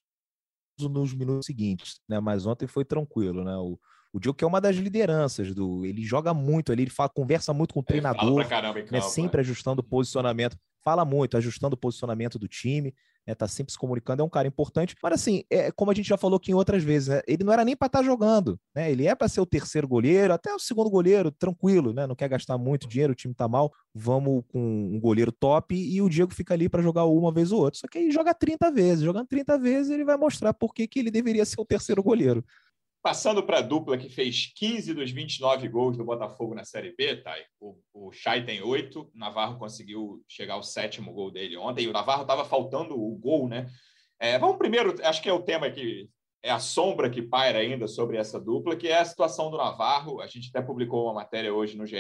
[0.81, 2.19] nos minutos seguintes, né?
[2.19, 3.57] Mas ontem foi tranquilo, né?
[3.57, 3.79] O,
[4.13, 7.53] o Diogo que é uma das lideranças do, ele joga muito ali, ele fala, conversa
[7.53, 12.39] muito com o treinador, caramba, né, sempre ajustando o posicionamento fala muito, ajustando o posicionamento
[12.39, 12.95] do time,
[13.27, 14.95] né, tá sempre se comunicando, é um cara importante.
[15.03, 17.53] Mas assim, é como a gente já falou aqui em outras vezes, né, ele não
[17.53, 18.89] era nem para estar tá jogando, né?
[18.93, 22.07] Ele é para ser o terceiro goleiro, até o segundo goleiro, tranquilo, né?
[22.07, 26.01] Não quer gastar muito dinheiro, o time tá mal, vamos com um goleiro top e
[26.01, 27.81] o Diego fica ali para jogar uma vez ou outra.
[27.81, 31.01] Só que aí joga 30 vezes, jogando 30 vezes, ele vai mostrar por que, que
[31.01, 32.45] ele deveria ser o terceiro goleiro.
[33.07, 37.19] Passando para a dupla que fez 15 dos 29 gols do Botafogo na Série B,
[37.19, 41.85] Thay, o, o Chay tem oito, o Navarro conseguiu chegar ao sétimo gol dele ontem,
[41.85, 43.71] e o Navarro estava faltando o gol, né?
[44.19, 46.11] É, vamos primeiro, acho que é o tema que
[46.43, 50.21] é a sombra que paira ainda sobre essa dupla, que é a situação do Navarro.
[50.21, 51.97] A gente até publicou uma matéria hoje no GE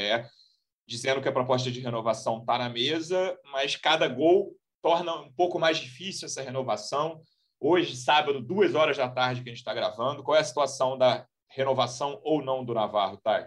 [0.89, 5.57] dizendo que a proposta de renovação está na mesa, mas cada gol torna um pouco
[5.57, 7.21] mais difícil essa renovação
[7.61, 10.23] hoje, sábado, duas horas da tarde que a gente está gravando.
[10.23, 13.47] Qual é a situação da renovação ou não do Navarro, Thay?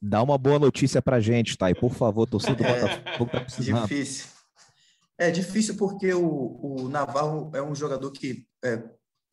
[0.00, 1.74] Dá uma boa notícia para a gente, Thay.
[1.74, 3.88] Por favor, torcida do Botafogo tá precisando.
[3.88, 4.26] Difícil.
[5.18, 8.82] É difícil porque o, o Navarro é um jogador que, é,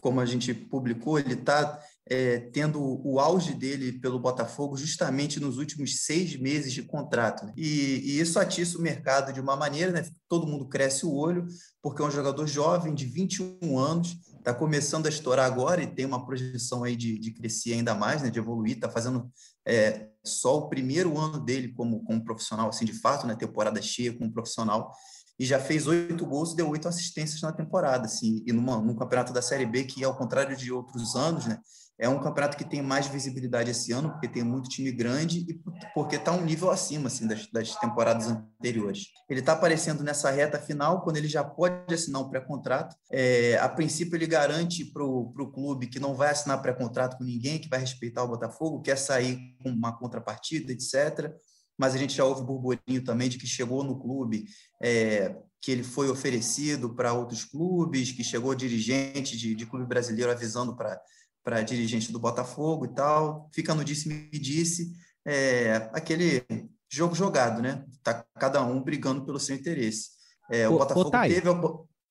[0.01, 1.79] como a gente publicou, ele está
[2.11, 7.45] é, tendo o auge dele pelo Botafogo justamente nos últimos seis meses de contrato.
[7.45, 7.53] Né?
[7.55, 10.05] E, e, isso atiça o mercado de uma maneira, né?
[10.27, 11.47] todo mundo cresce o olho,
[11.81, 16.05] porque é um jogador jovem de 21 anos, está começando a estourar agora e tem
[16.05, 18.29] uma projeção aí de, de crescer ainda mais, né?
[18.29, 19.31] de evoluir, está fazendo
[19.65, 23.35] é, só o primeiro ano dele como, como profissional, assim, de fato, né?
[23.35, 24.91] temporada cheia como profissional,
[25.39, 28.95] e já fez oito gols e deu oito assistências na temporada, assim, e numa, num
[28.95, 31.57] campeonato da Série B que, ao contrário de outros anos, né,
[32.01, 35.61] é um campeonato que tem mais visibilidade esse ano, porque tem muito time grande e
[35.93, 39.03] porque está um nível acima assim, das, das temporadas anteriores.
[39.29, 42.95] Ele está aparecendo nessa reta final, quando ele já pode assinar um pré-contrato.
[43.11, 47.59] É, a princípio, ele garante para o clube que não vai assinar pré-contrato com ninguém,
[47.59, 51.31] que vai respeitar o Botafogo, quer sair com uma contrapartida, etc.
[51.77, 54.45] Mas a gente já ouve burburinho também de que chegou no clube,
[54.81, 60.31] é, que ele foi oferecido para outros clubes, que chegou dirigente de, de clube brasileiro
[60.31, 60.99] avisando para
[61.43, 63.49] para dirigente do Botafogo e tal.
[63.53, 64.91] Fica no disse-me-disse,
[65.25, 66.43] é, aquele
[66.89, 67.85] jogo jogado, né?
[68.03, 70.09] Tá cada um brigando pelo seu interesse.
[70.51, 71.49] É, o, o Botafogo o teve.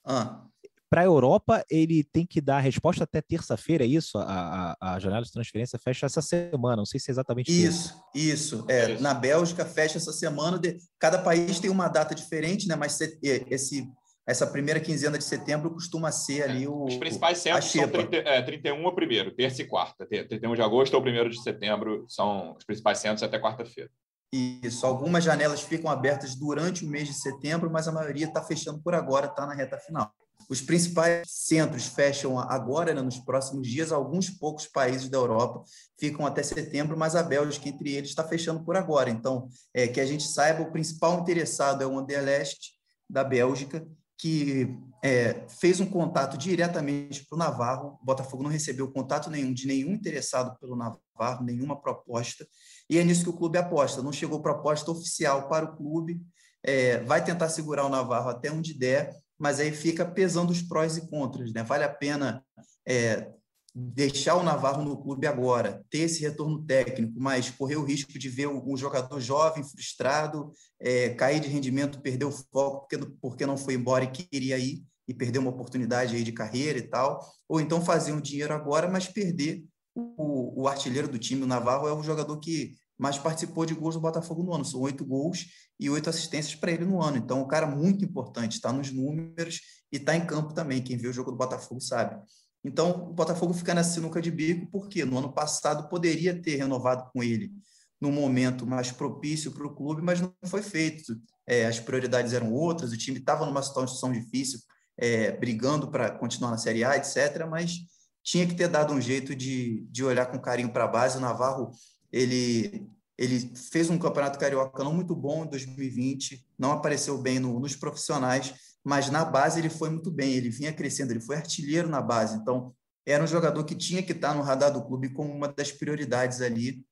[0.04, 0.46] Ah.
[0.88, 4.18] Para a Europa, ele tem que dar a resposta até terça-feira, é isso?
[4.18, 7.94] A, a, a, janela de transferência fecha essa semana, não sei se é exatamente isso.
[8.12, 10.58] Isso, é, na Bélgica fecha essa semana.
[10.58, 12.74] De, cada país tem uma data diferente, né?
[12.74, 13.88] Mas esse
[14.26, 16.84] essa primeira quinzena de setembro costuma ser ali o.
[16.84, 20.06] Os principais centros são 30, é, 31 a primeiro, terça e quarta.
[20.06, 23.90] 31 de agosto ou 1 de setembro são os principais centros até quarta-feira.
[24.32, 28.80] Isso, algumas janelas ficam abertas durante o mês de setembro, mas a maioria está fechando
[28.80, 30.12] por agora, está na reta final.
[30.48, 35.62] Os principais centros fecham agora, né, nos próximos dias, alguns poucos países da Europa
[35.98, 39.10] ficam até setembro, mas a Bélgica, entre eles, está fechando por agora.
[39.10, 42.72] Então, é, que a gente saiba, o principal interessado é o Anderlecht
[43.08, 43.86] da Bélgica,
[44.20, 47.98] que é, fez um contato diretamente para o Navarro.
[48.02, 52.46] O Botafogo não recebeu contato nenhum de nenhum interessado pelo Navarro, nenhuma proposta.
[52.88, 54.02] E é nisso que o clube aposta.
[54.02, 56.20] Não chegou proposta oficial para o clube.
[56.62, 60.98] É, vai tentar segurar o Navarro até onde der, mas aí fica pesando os prós
[60.98, 61.50] e contras.
[61.54, 61.62] Né?
[61.62, 62.44] Vale a pena
[62.86, 63.32] é,
[63.74, 68.28] deixar o Navarro no clube agora, ter esse retorno técnico, mas correr o risco de
[68.28, 73.56] ver um jogador jovem, frustrado, é, cair de rendimento, perder o foco porque, porque não
[73.56, 77.60] foi embora e queria ir e perder uma oportunidade aí de carreira e tal, ou
[77.60, 81.92] então fazer um dinheiro agora, mas perder o, o artilheiro do time, o Navarro é
[81.92, 85.46] o jogador que mais participou de gols do Botafogo no ano, são oito gols
[85.78, 87.16] e oito assistências para ele no ano.
[87.16, 90.82] Então, um cara muito importante, está nos números e está em campo também.
[90.82, 92.22] Quem vê o jogo do Botafogo sabe.
[92.64, 97.10] Então, o Botafogo fica nessa sinuca de bico, porque no ano passado poderia ter renovado
[97.12, 97.52] com ele
[98.00, 101.20] no momento mais propício para o clube, mas não foi feito.
[101.46, 104.58] É, as prioridades eram outras, o time estava numa situação difícil,
[104.96, 107.78] é, brigando para continuar na Série A, etc., mas
[108.22, 111.18] tinha que ter dado um jeito de, de olhar com carinho para a base.
[111.18, 111.70] O Navarro
[112.12, 112.86] ele,
[113.18, 117.76] ele fez um campeonato carioca não muito bom em 2020, não apareceu bem no, nos
[117.76, 118.54] profissionais,
[118.90, 122.36] mas na base ele foi muito bem, ele vinha crescendo, ele foi artilheiro na base,
[122.36, 122.74] então
[123.06, 126.40] era um jogador que tinha que estar no radar do clube como uma das prioridades
[126.40, 126.84] ali,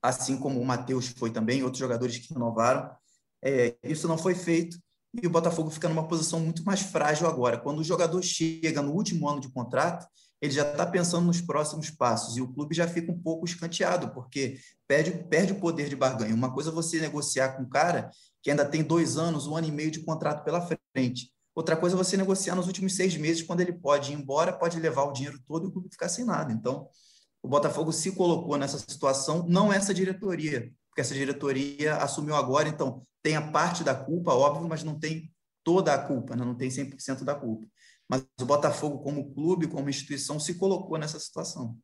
[0.00, 2.88] assim como o Matheus foi também, outros jogadores que renovaram.
[3.42, 4.78] É, isso não foi feito
[5.20, 7.58] e o Botafogo fica numa posição muito mais frágil agora.
[7.58, 10.06] Quando o jogador chega no último ano de contrato,
[10.40, 14.10] ele já está pensando nos próximos passos e o clube já fica um pouco escanteado,
[14.14, 16.34] porque perde, perde o poder de barganha.
[16.34, 18.10] Uma coisa é você negociar com um cara
[18.42, 21.30] que ainda tem dois anos, um ano e meio de contrato pela frente.
[21.54, 24.80] Outra coisa é você negociar nos últimos seis meses, quando ele pode ir embora, pode
[24.80, 26.52] levar o dinheiro todo e o clube ficar sem nada.
[26.52, 26.88] Então,
[27.42, 33.02] o Botafogo se colocou nessa situação, não essa diretoria, porque essa diretoria assumiu agora, então
[33.22, 35.30] tem a parte da culpa, óbvio, mas não tem
[35.62, 36.44] toda a culpa, né?
[36.44, 37.66] não tem 100% da culpa
[38.10, 41.76] mas o Botafogo, como clube, como instituição, se colocou nessa situação.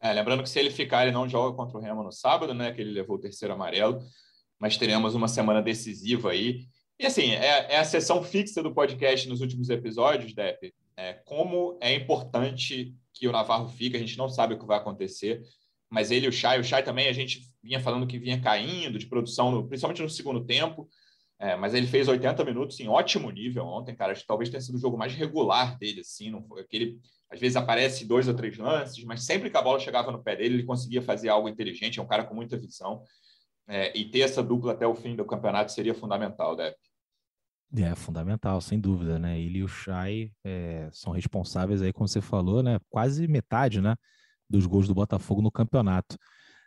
[0.00, 2.70] É, lembrando que se ele ficar, ele não joga contra o Remo no sábado, né?
[2.70, 3.98] Que ele levou o terceiro amarelo,
[4.60, 6.68] mas teremos uma semana decisiva aí.
[7.00, 10.72] E assim, é, é a sessão fixa do podcast nos últimos episódios, Depp.
[10.96, 14.78] É, como é importante que o Navarro fique, a gente não sabe o que vai
[14.78, 15.42] acontecer,
[15.90, 19.00] mas ele e o Chay, o Chay também a gente vinha falando que vinha caindo
[19.00, 20.88] de produção, principalmente no segundo tempo.
[21.42, 24.12] É, mas ele fez 80 minutos em ótimo nível ontem, cara.
[24.12, 26.30] Acho que talvez tenha sido o jogo mais regular dele, assim.
[26.30, 27.00] Não foi aquele.
[27.28, 30.36] Às vezes aparece dois ou três lances, mas sempre que a bola chegava no pé
[30.36, 31.98] dele, ele conseguia fazer algo inteligente.
[31.98, 33.02] É um cara com muita visão.
[33.66, 36.76] É, e ter essa dupla até o fim do campeonato seria fundamental, Depp.
[37.76, 39.40] É fundamental, sem dúvida, né?
[39.40, 42.78] Ele e o Chay é, são responsáveis aí, como você falou, né?
[42.88, 43.96] Quase metade, né?
[44.48, 46.16] Dos gols do Botafogo no campeonato,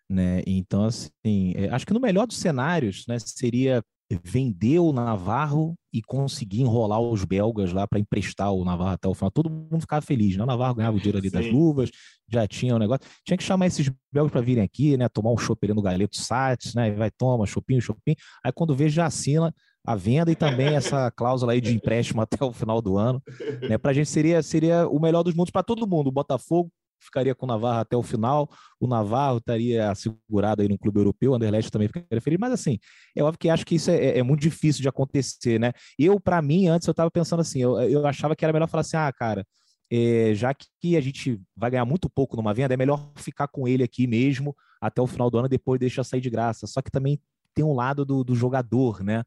[0.09, 0.41] né?
[0.45, 3.19] Então, assim, é, acho que no melhor dos cenários, né?
[3.19, 3.81] Seria
[4.23, 9.13] vender o Navarro e conseguir enrolar os belgas lá para emprestar o Navarro até o
[9.13, 9.31] final.
[9.31, 10.43] Todo mundo ficava feliz, né?
[10.43, 11.35] O Navarro ganhava o dinheiro ali Sim.
[11.35, 11.89] das luvas,
[12.29, 13.05] já tinha o negócio.
[13.25, 15.09] Tinha que chamar esses belgas para virem aqui, né?
[15.09, 16.89] Tomar um chopp ali no Galeto Sats, né?
[16.89, 18.17] E vai, toma, chopinho, chopinho.
[18.43, 19.53] Aí quando vê, já assina
[19.85, 23.21] a venda e também essa cláusula aí de empréstimo até o final do ano.
[23.67, 23.77] Né?
[23.77, 26.07] Para a gente seria, seria o melhor dos mundos para todo mundo.
[26.07, 30.77] O Botafogo ficaria com o Navarro até o final, o Navarro estaria assegurado aí no
[30.77, 32.77] clube europeu, o Anderlecht também ficaria feliz, mas assim,
[33.15, 35.71] é óbvio que acho que isso é, é muito difícil de acontecer, né?
[35.97, 38.81] Eu, para mim, antes eu estava pensando assim, eu, eu achava que era melhor falar
[38.81, 39.45] assim, ah, cara,
[39.91, 43.67] é, já que a gente vai ganhar muito pouco numa venda, é melhor ficar com
[43.67, 46.67] ele aqui mesmo até o final do ano, depois deixa sair de graça.
[46.67, 47.19] Só que também
[47.53, 49.23] tem um lado do, do jogador, né?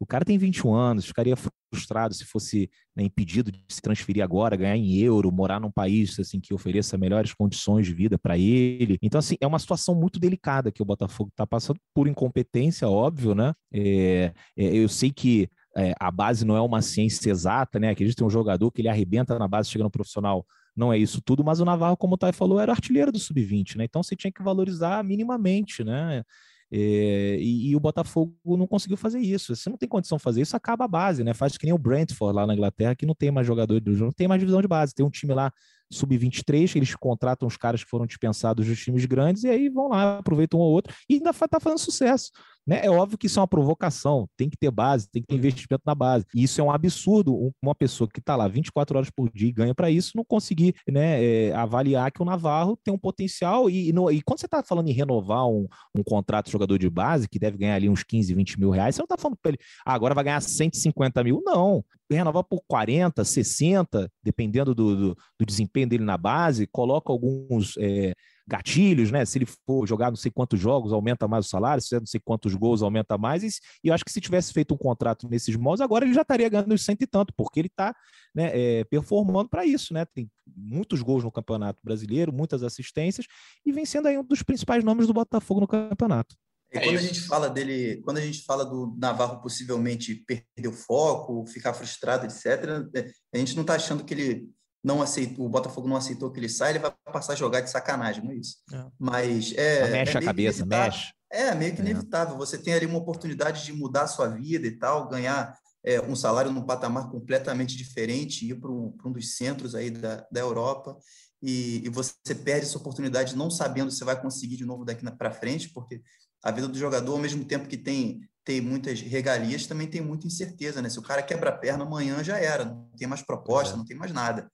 [0.00, 4.56] O cara tem 21 anos, ficaria frustrado se fosse né, impedido de se transferir agora,
[4.56, 8.98] ganhar em euro, morar num país assim que ofereça melhores condições de vida para ele.
[9.02, 13.34] Então, assim, é uma situação muito delicada que o Botafogo está passando por incompetência, óbvio,
[13.34, 13.52] né?
[13.72, 17.94] É, é, eu sei que é, a base não é uma ciência exata, né?
[17.94, 20.46] Que tem um jogador que ele arrebenta na base, chega no profissional
[20.78, 23.76] não é isso tudo, mas o Navarro, como o Thay falou, era artilheiro do sub-20,
[23.76, 23.84] né?
[23.84, 26.22] Então você tinha que valorizar minimamente, né?
[26.70, 29.56] É, e, e, o Botafogo não conseguiu fazer isso.
[29.56, 31.32] Se não tem condição de fazer isso, acaba a base, né?
[31.32, 34.28] Faz que nem o Brentford lá na Inglaterra, que não tem mais jogador, não tem
[34.28, 34.94] mais divisão de base.
[34.94, 35.50] Tem um time lá
[35.90, 39.88] sub-23, que eles contratam os caras que foram dispensados dos times grandes e aí vão
[39.88, 42.30] lá, aproveitam um ou outro e ainda está fazendo sucesso.
[42.68, 42.80] Né?
[42.82, 45.38] É óbvio que isso é uma provocação, tem que ter base, tem que ter uhum.
[45.38, 46.26] investimento na base.
[46.34, 49.52] E isso é um absurdo, uma pessoa que está lá 24 horas por dia e
[49.52, 53.70] ganha para isso, não conseguir né, é, avaliar que o Navarro tem um potencial.
[53.70, 56.76] E, e, no, e quando você está falando em renovar um, um, contrato de jogador
[56.76, 59.38] de base, que deve ganhar ali uns 15, 20 mil reais, você não está falando
[59.40, 61.40] para ele, ah, agora vai ganhar 150 mil.
[61.42, 61.82] Não.
[62.10, 67.78] Renovar por 40, 60, dependendo do, do, do desempenho dele na base, coloca alguns.
[67.78, 68.14] É,
[68.48, 69.24] gatilhos, né?
[69.24, 72.06] Se ele for jogar não sei quantos jogos, aumenta mais o salário, se fizer não
[72.06, 73.42] sei quantos gols, aumenta mais.
[73.42, 73.48] E,
[73.84, 76.48] e eu acho que se tivesse feito um contrato nesses moldes, agora ele já estaria
[76.48, 77.94] ganhando os cento e tanto, porque ele está
[78.34, 80.06] né, é, performando para isso, né?
[80.06, 83.26] Tem muitos gols no Campeonato Brasileiro, muitas assistências,
[83.66, 86.34] e vem sendo aí um dos principais nomes do Botafogo no campeonato.
[86.70, 90.72] E quando a gente fala dele, quando a gente fala do Navarro possivelmente perder o
[90.72, 94.48] foco, ficar frustrado, etc., é, a gente não está achando que ele
[94.82, 97.70] não aceitou, o Botafogo não aceitou que ele saia, ele vai passar a jogar de
[97.70, 98.56] sacanagem, não é isso.
[98.72, 98.86] É.
[98.98, 99.90] Mas é.
[99.90, 101.12] mexe é a cabeça, mexe.
[101.30, 101.84] É, meio que é.
[101.84, 102.36] inevitável.
[102.36, 106.16] Você tem ali uma oportunidade de mudar a sua vida e tal, ganhar é, um
[106.16, 110.96] salário num patamar completamente diferente, ir para um, um, dos centros aí da, da Europa.
[111.42, 115.30] E, e, você perde essa oportunidade não sabendo se vai conseguir de novo daqui para
[115.30, 116.02] frente, porque
[116.42, 120.26] a vida do jogador, ao mesmo tempo que tem, tem muitas regalias, também tem muita
[120.26, 120.88] incerteza, né?
[120.88, 123.76] Se o cara quebra a perna amanhã já era, não tem mais proposta, é.
[123.76, 124.50] não tem mais nada.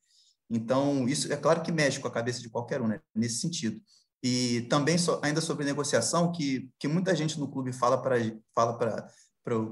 [0.50, 3.00] Então, isso é claro que mexe com a cabeça de qualquer um, né?
[3.14, 3.80] Nesse sentido.
[4.22, 8.16] E também, so, ainda sobre negociação, que, que muita gente no clube fala para
[8.54, 8.78] fala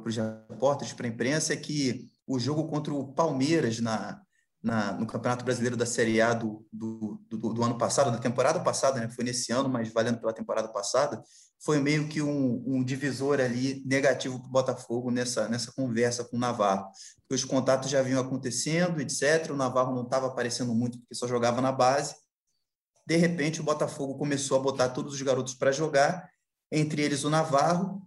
[0.04, 4.20] os repórteres, para a imprensa, é que o jogo contra o Palmeiras na,
[4.62, 8.60] na, no Campeonato Brasileiro da Série A do, do, do, do ano passado, da temporada
[8.60, 9.08] passada, né?
[9.08, 11.22] foi nesse ano, mas valendo pela temporada passada,
[11.64, 16.36] foi meio que um, um divisor ali negativo para o Botafogo nessa, nessa conversa com
[16.36, 16.88] o Navarro.
[17.20, 19.50] Porque os contatos já vinham acontecendo, etc.
[19.50, 22.16] O Navarro não estava aparecendo muito porque só jogava na base.
[23.06, 26.28] De repente, o Botafogo começou a botar todos os garotos para jogar,
[26.70, 28.02] entre eles o Navarro,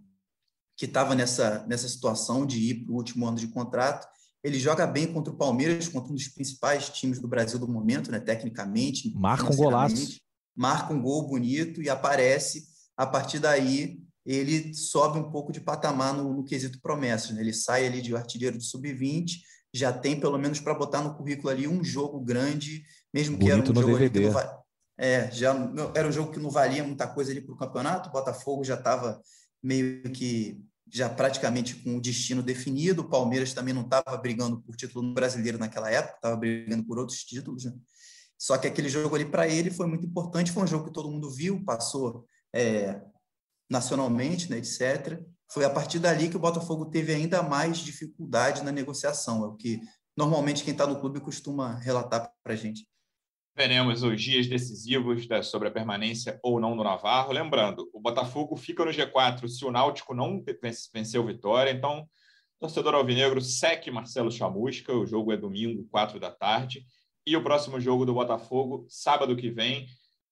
[0.76, 4.06] que estava nessa, nessa situação de ir para o último ano de contrato.
[4.44, 8.10] Ele joga bem contra o Palmeiras, contra um dos principais times do Brasil do momento,
[8.10, 8.20] né?
[8.20, 9.14] tecnicamente.
[9.16, 10.18] Marca um golaço.
[10.54, 16.12] Marca um gol bonito e aparece a partir daí ele sobe um pouco de patamar
[16.12, 17.30] no, no quesito promessas.
[17.30, 17.40] Né?
[17.40, 19.36] Ele sai ali de artilheiro do sub-20,
[19.72, 22.84] já tem pelo menos para botar no currículo ali um jogo grande,
[23.14, 24.64] mesmo que era um jogo que não,
[24.98, 25.54] é, já
[25.94, 28.08] era um jogo que não valia muita coisa ali para o campeonato.
[28.08, 29.20] O Botafogo já estava
[29.62, 30.60] meio que
[30.92, 33.02] já praticamente com o destino definido.
[33.02, 37.22] O Palmeiras também não estava brigando por título brasileiro naquela época, estava brigando por outros
[37.24, 37.64] títulos.
[37.64, 37.72] Né?
[38.38, 40.52] Só que aquele jogo ali para ele foi muito importante.
[40.52, 42.26] Foi um jogo que todo mundo viu, passou
[42.56, 43.02] é,
[43.70, 45.20] nacionalmente, né, etc.
[45.52, 49.54] Foi a partir dali que o Botafogo teve ainda mais dificuldade na negociação, é o
[49.54, 49.80] que
[50.16, 52.86] normalmente quem está no clube costuma relatar para a gente.
[53.54, 57.32] Veremos os dias decisivos da, sobre a permanência ou não do Navarro.
[57.32, 60.44] Lembrando, o Botafogo fica no G4 se o Náutico não
[60.92, 61.70] venceu Vitória.
[61.70, 62.06] Então,
[62.60, 64.92] torcedor alvinegro, seque Marcelo Chamusca.
[64.92, 66.84] O jogo é domingo, 4 da tarde.
[67.26, 69.86] E o próximo jogo do Botafogo, sábado que vem,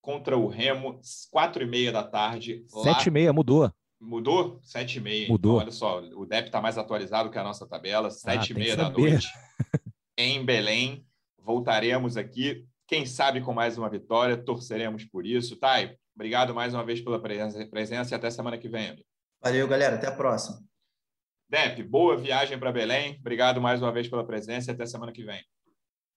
[0.05, 1.01] contra o Remo,
[1.31, 2.63] quatro e meia da tarde.
[2.69, 3.73] Sete e meia, mudou.
[3.99, 4.61] Mudou?
[4.63, 5.27] Sete e meia.
[5.27, 5.55] Mudou.
[5.55, 8.11] Então, olha só, o DEP está mais atualizado que a nossa tabela.
[8.11, 9.27] Sete ah, e meia da noite,
[10.19, 11.07] em Belém.
[11.39, 14.37] Voltaremos aqui, quem sabe com mais uma vitória.
[14.37, 15.57] Torceremos por isso.
[15.57, 18.89] Thay, obrigado mais uma vez pela presença, presença e até semana que vem.
[18.89, 19.07] Amigo.
[19.43, 19.97] Valeu, galera.
[19.97, 20.63] Até a próxima.
[21.49, 23.17] Dep, boa viagem para Belém.
[23.21, 25.43] Obrigado mais uma vez pela presença e até semana que vem.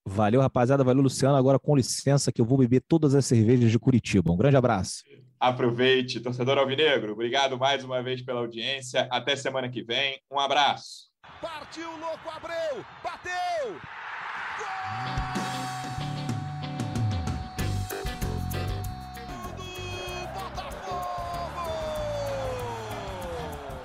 [0.08, 0.84] Valeu, rapaziada.
[0.84, 1.36] Valeu, Luciano.
[1.36, 4.32] Agora, com licença, que eu vou beber todas as cervejas de Curitiba.
[4.32, 5.03] Um grande abraço.
[5.39, 7.12] Aproveite, torcedor Alvinegro.
[7.12, 9.08] Obrigado mais uma vez pela audiência.
[9.12, 10.20] Até semana que vem.
[10.32, 11.08] Um abraço.
[11.41, 12.84] Partiu, louco, Abreu!
[13.03, 13.76] Bateu!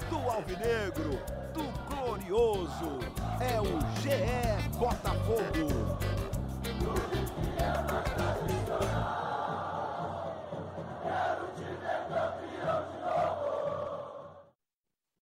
[0.09, 1.19] Do Alvinegro,
[1.53, 2.99] do Glorioso,
[3.43, 5.99] é o GE Botafogo.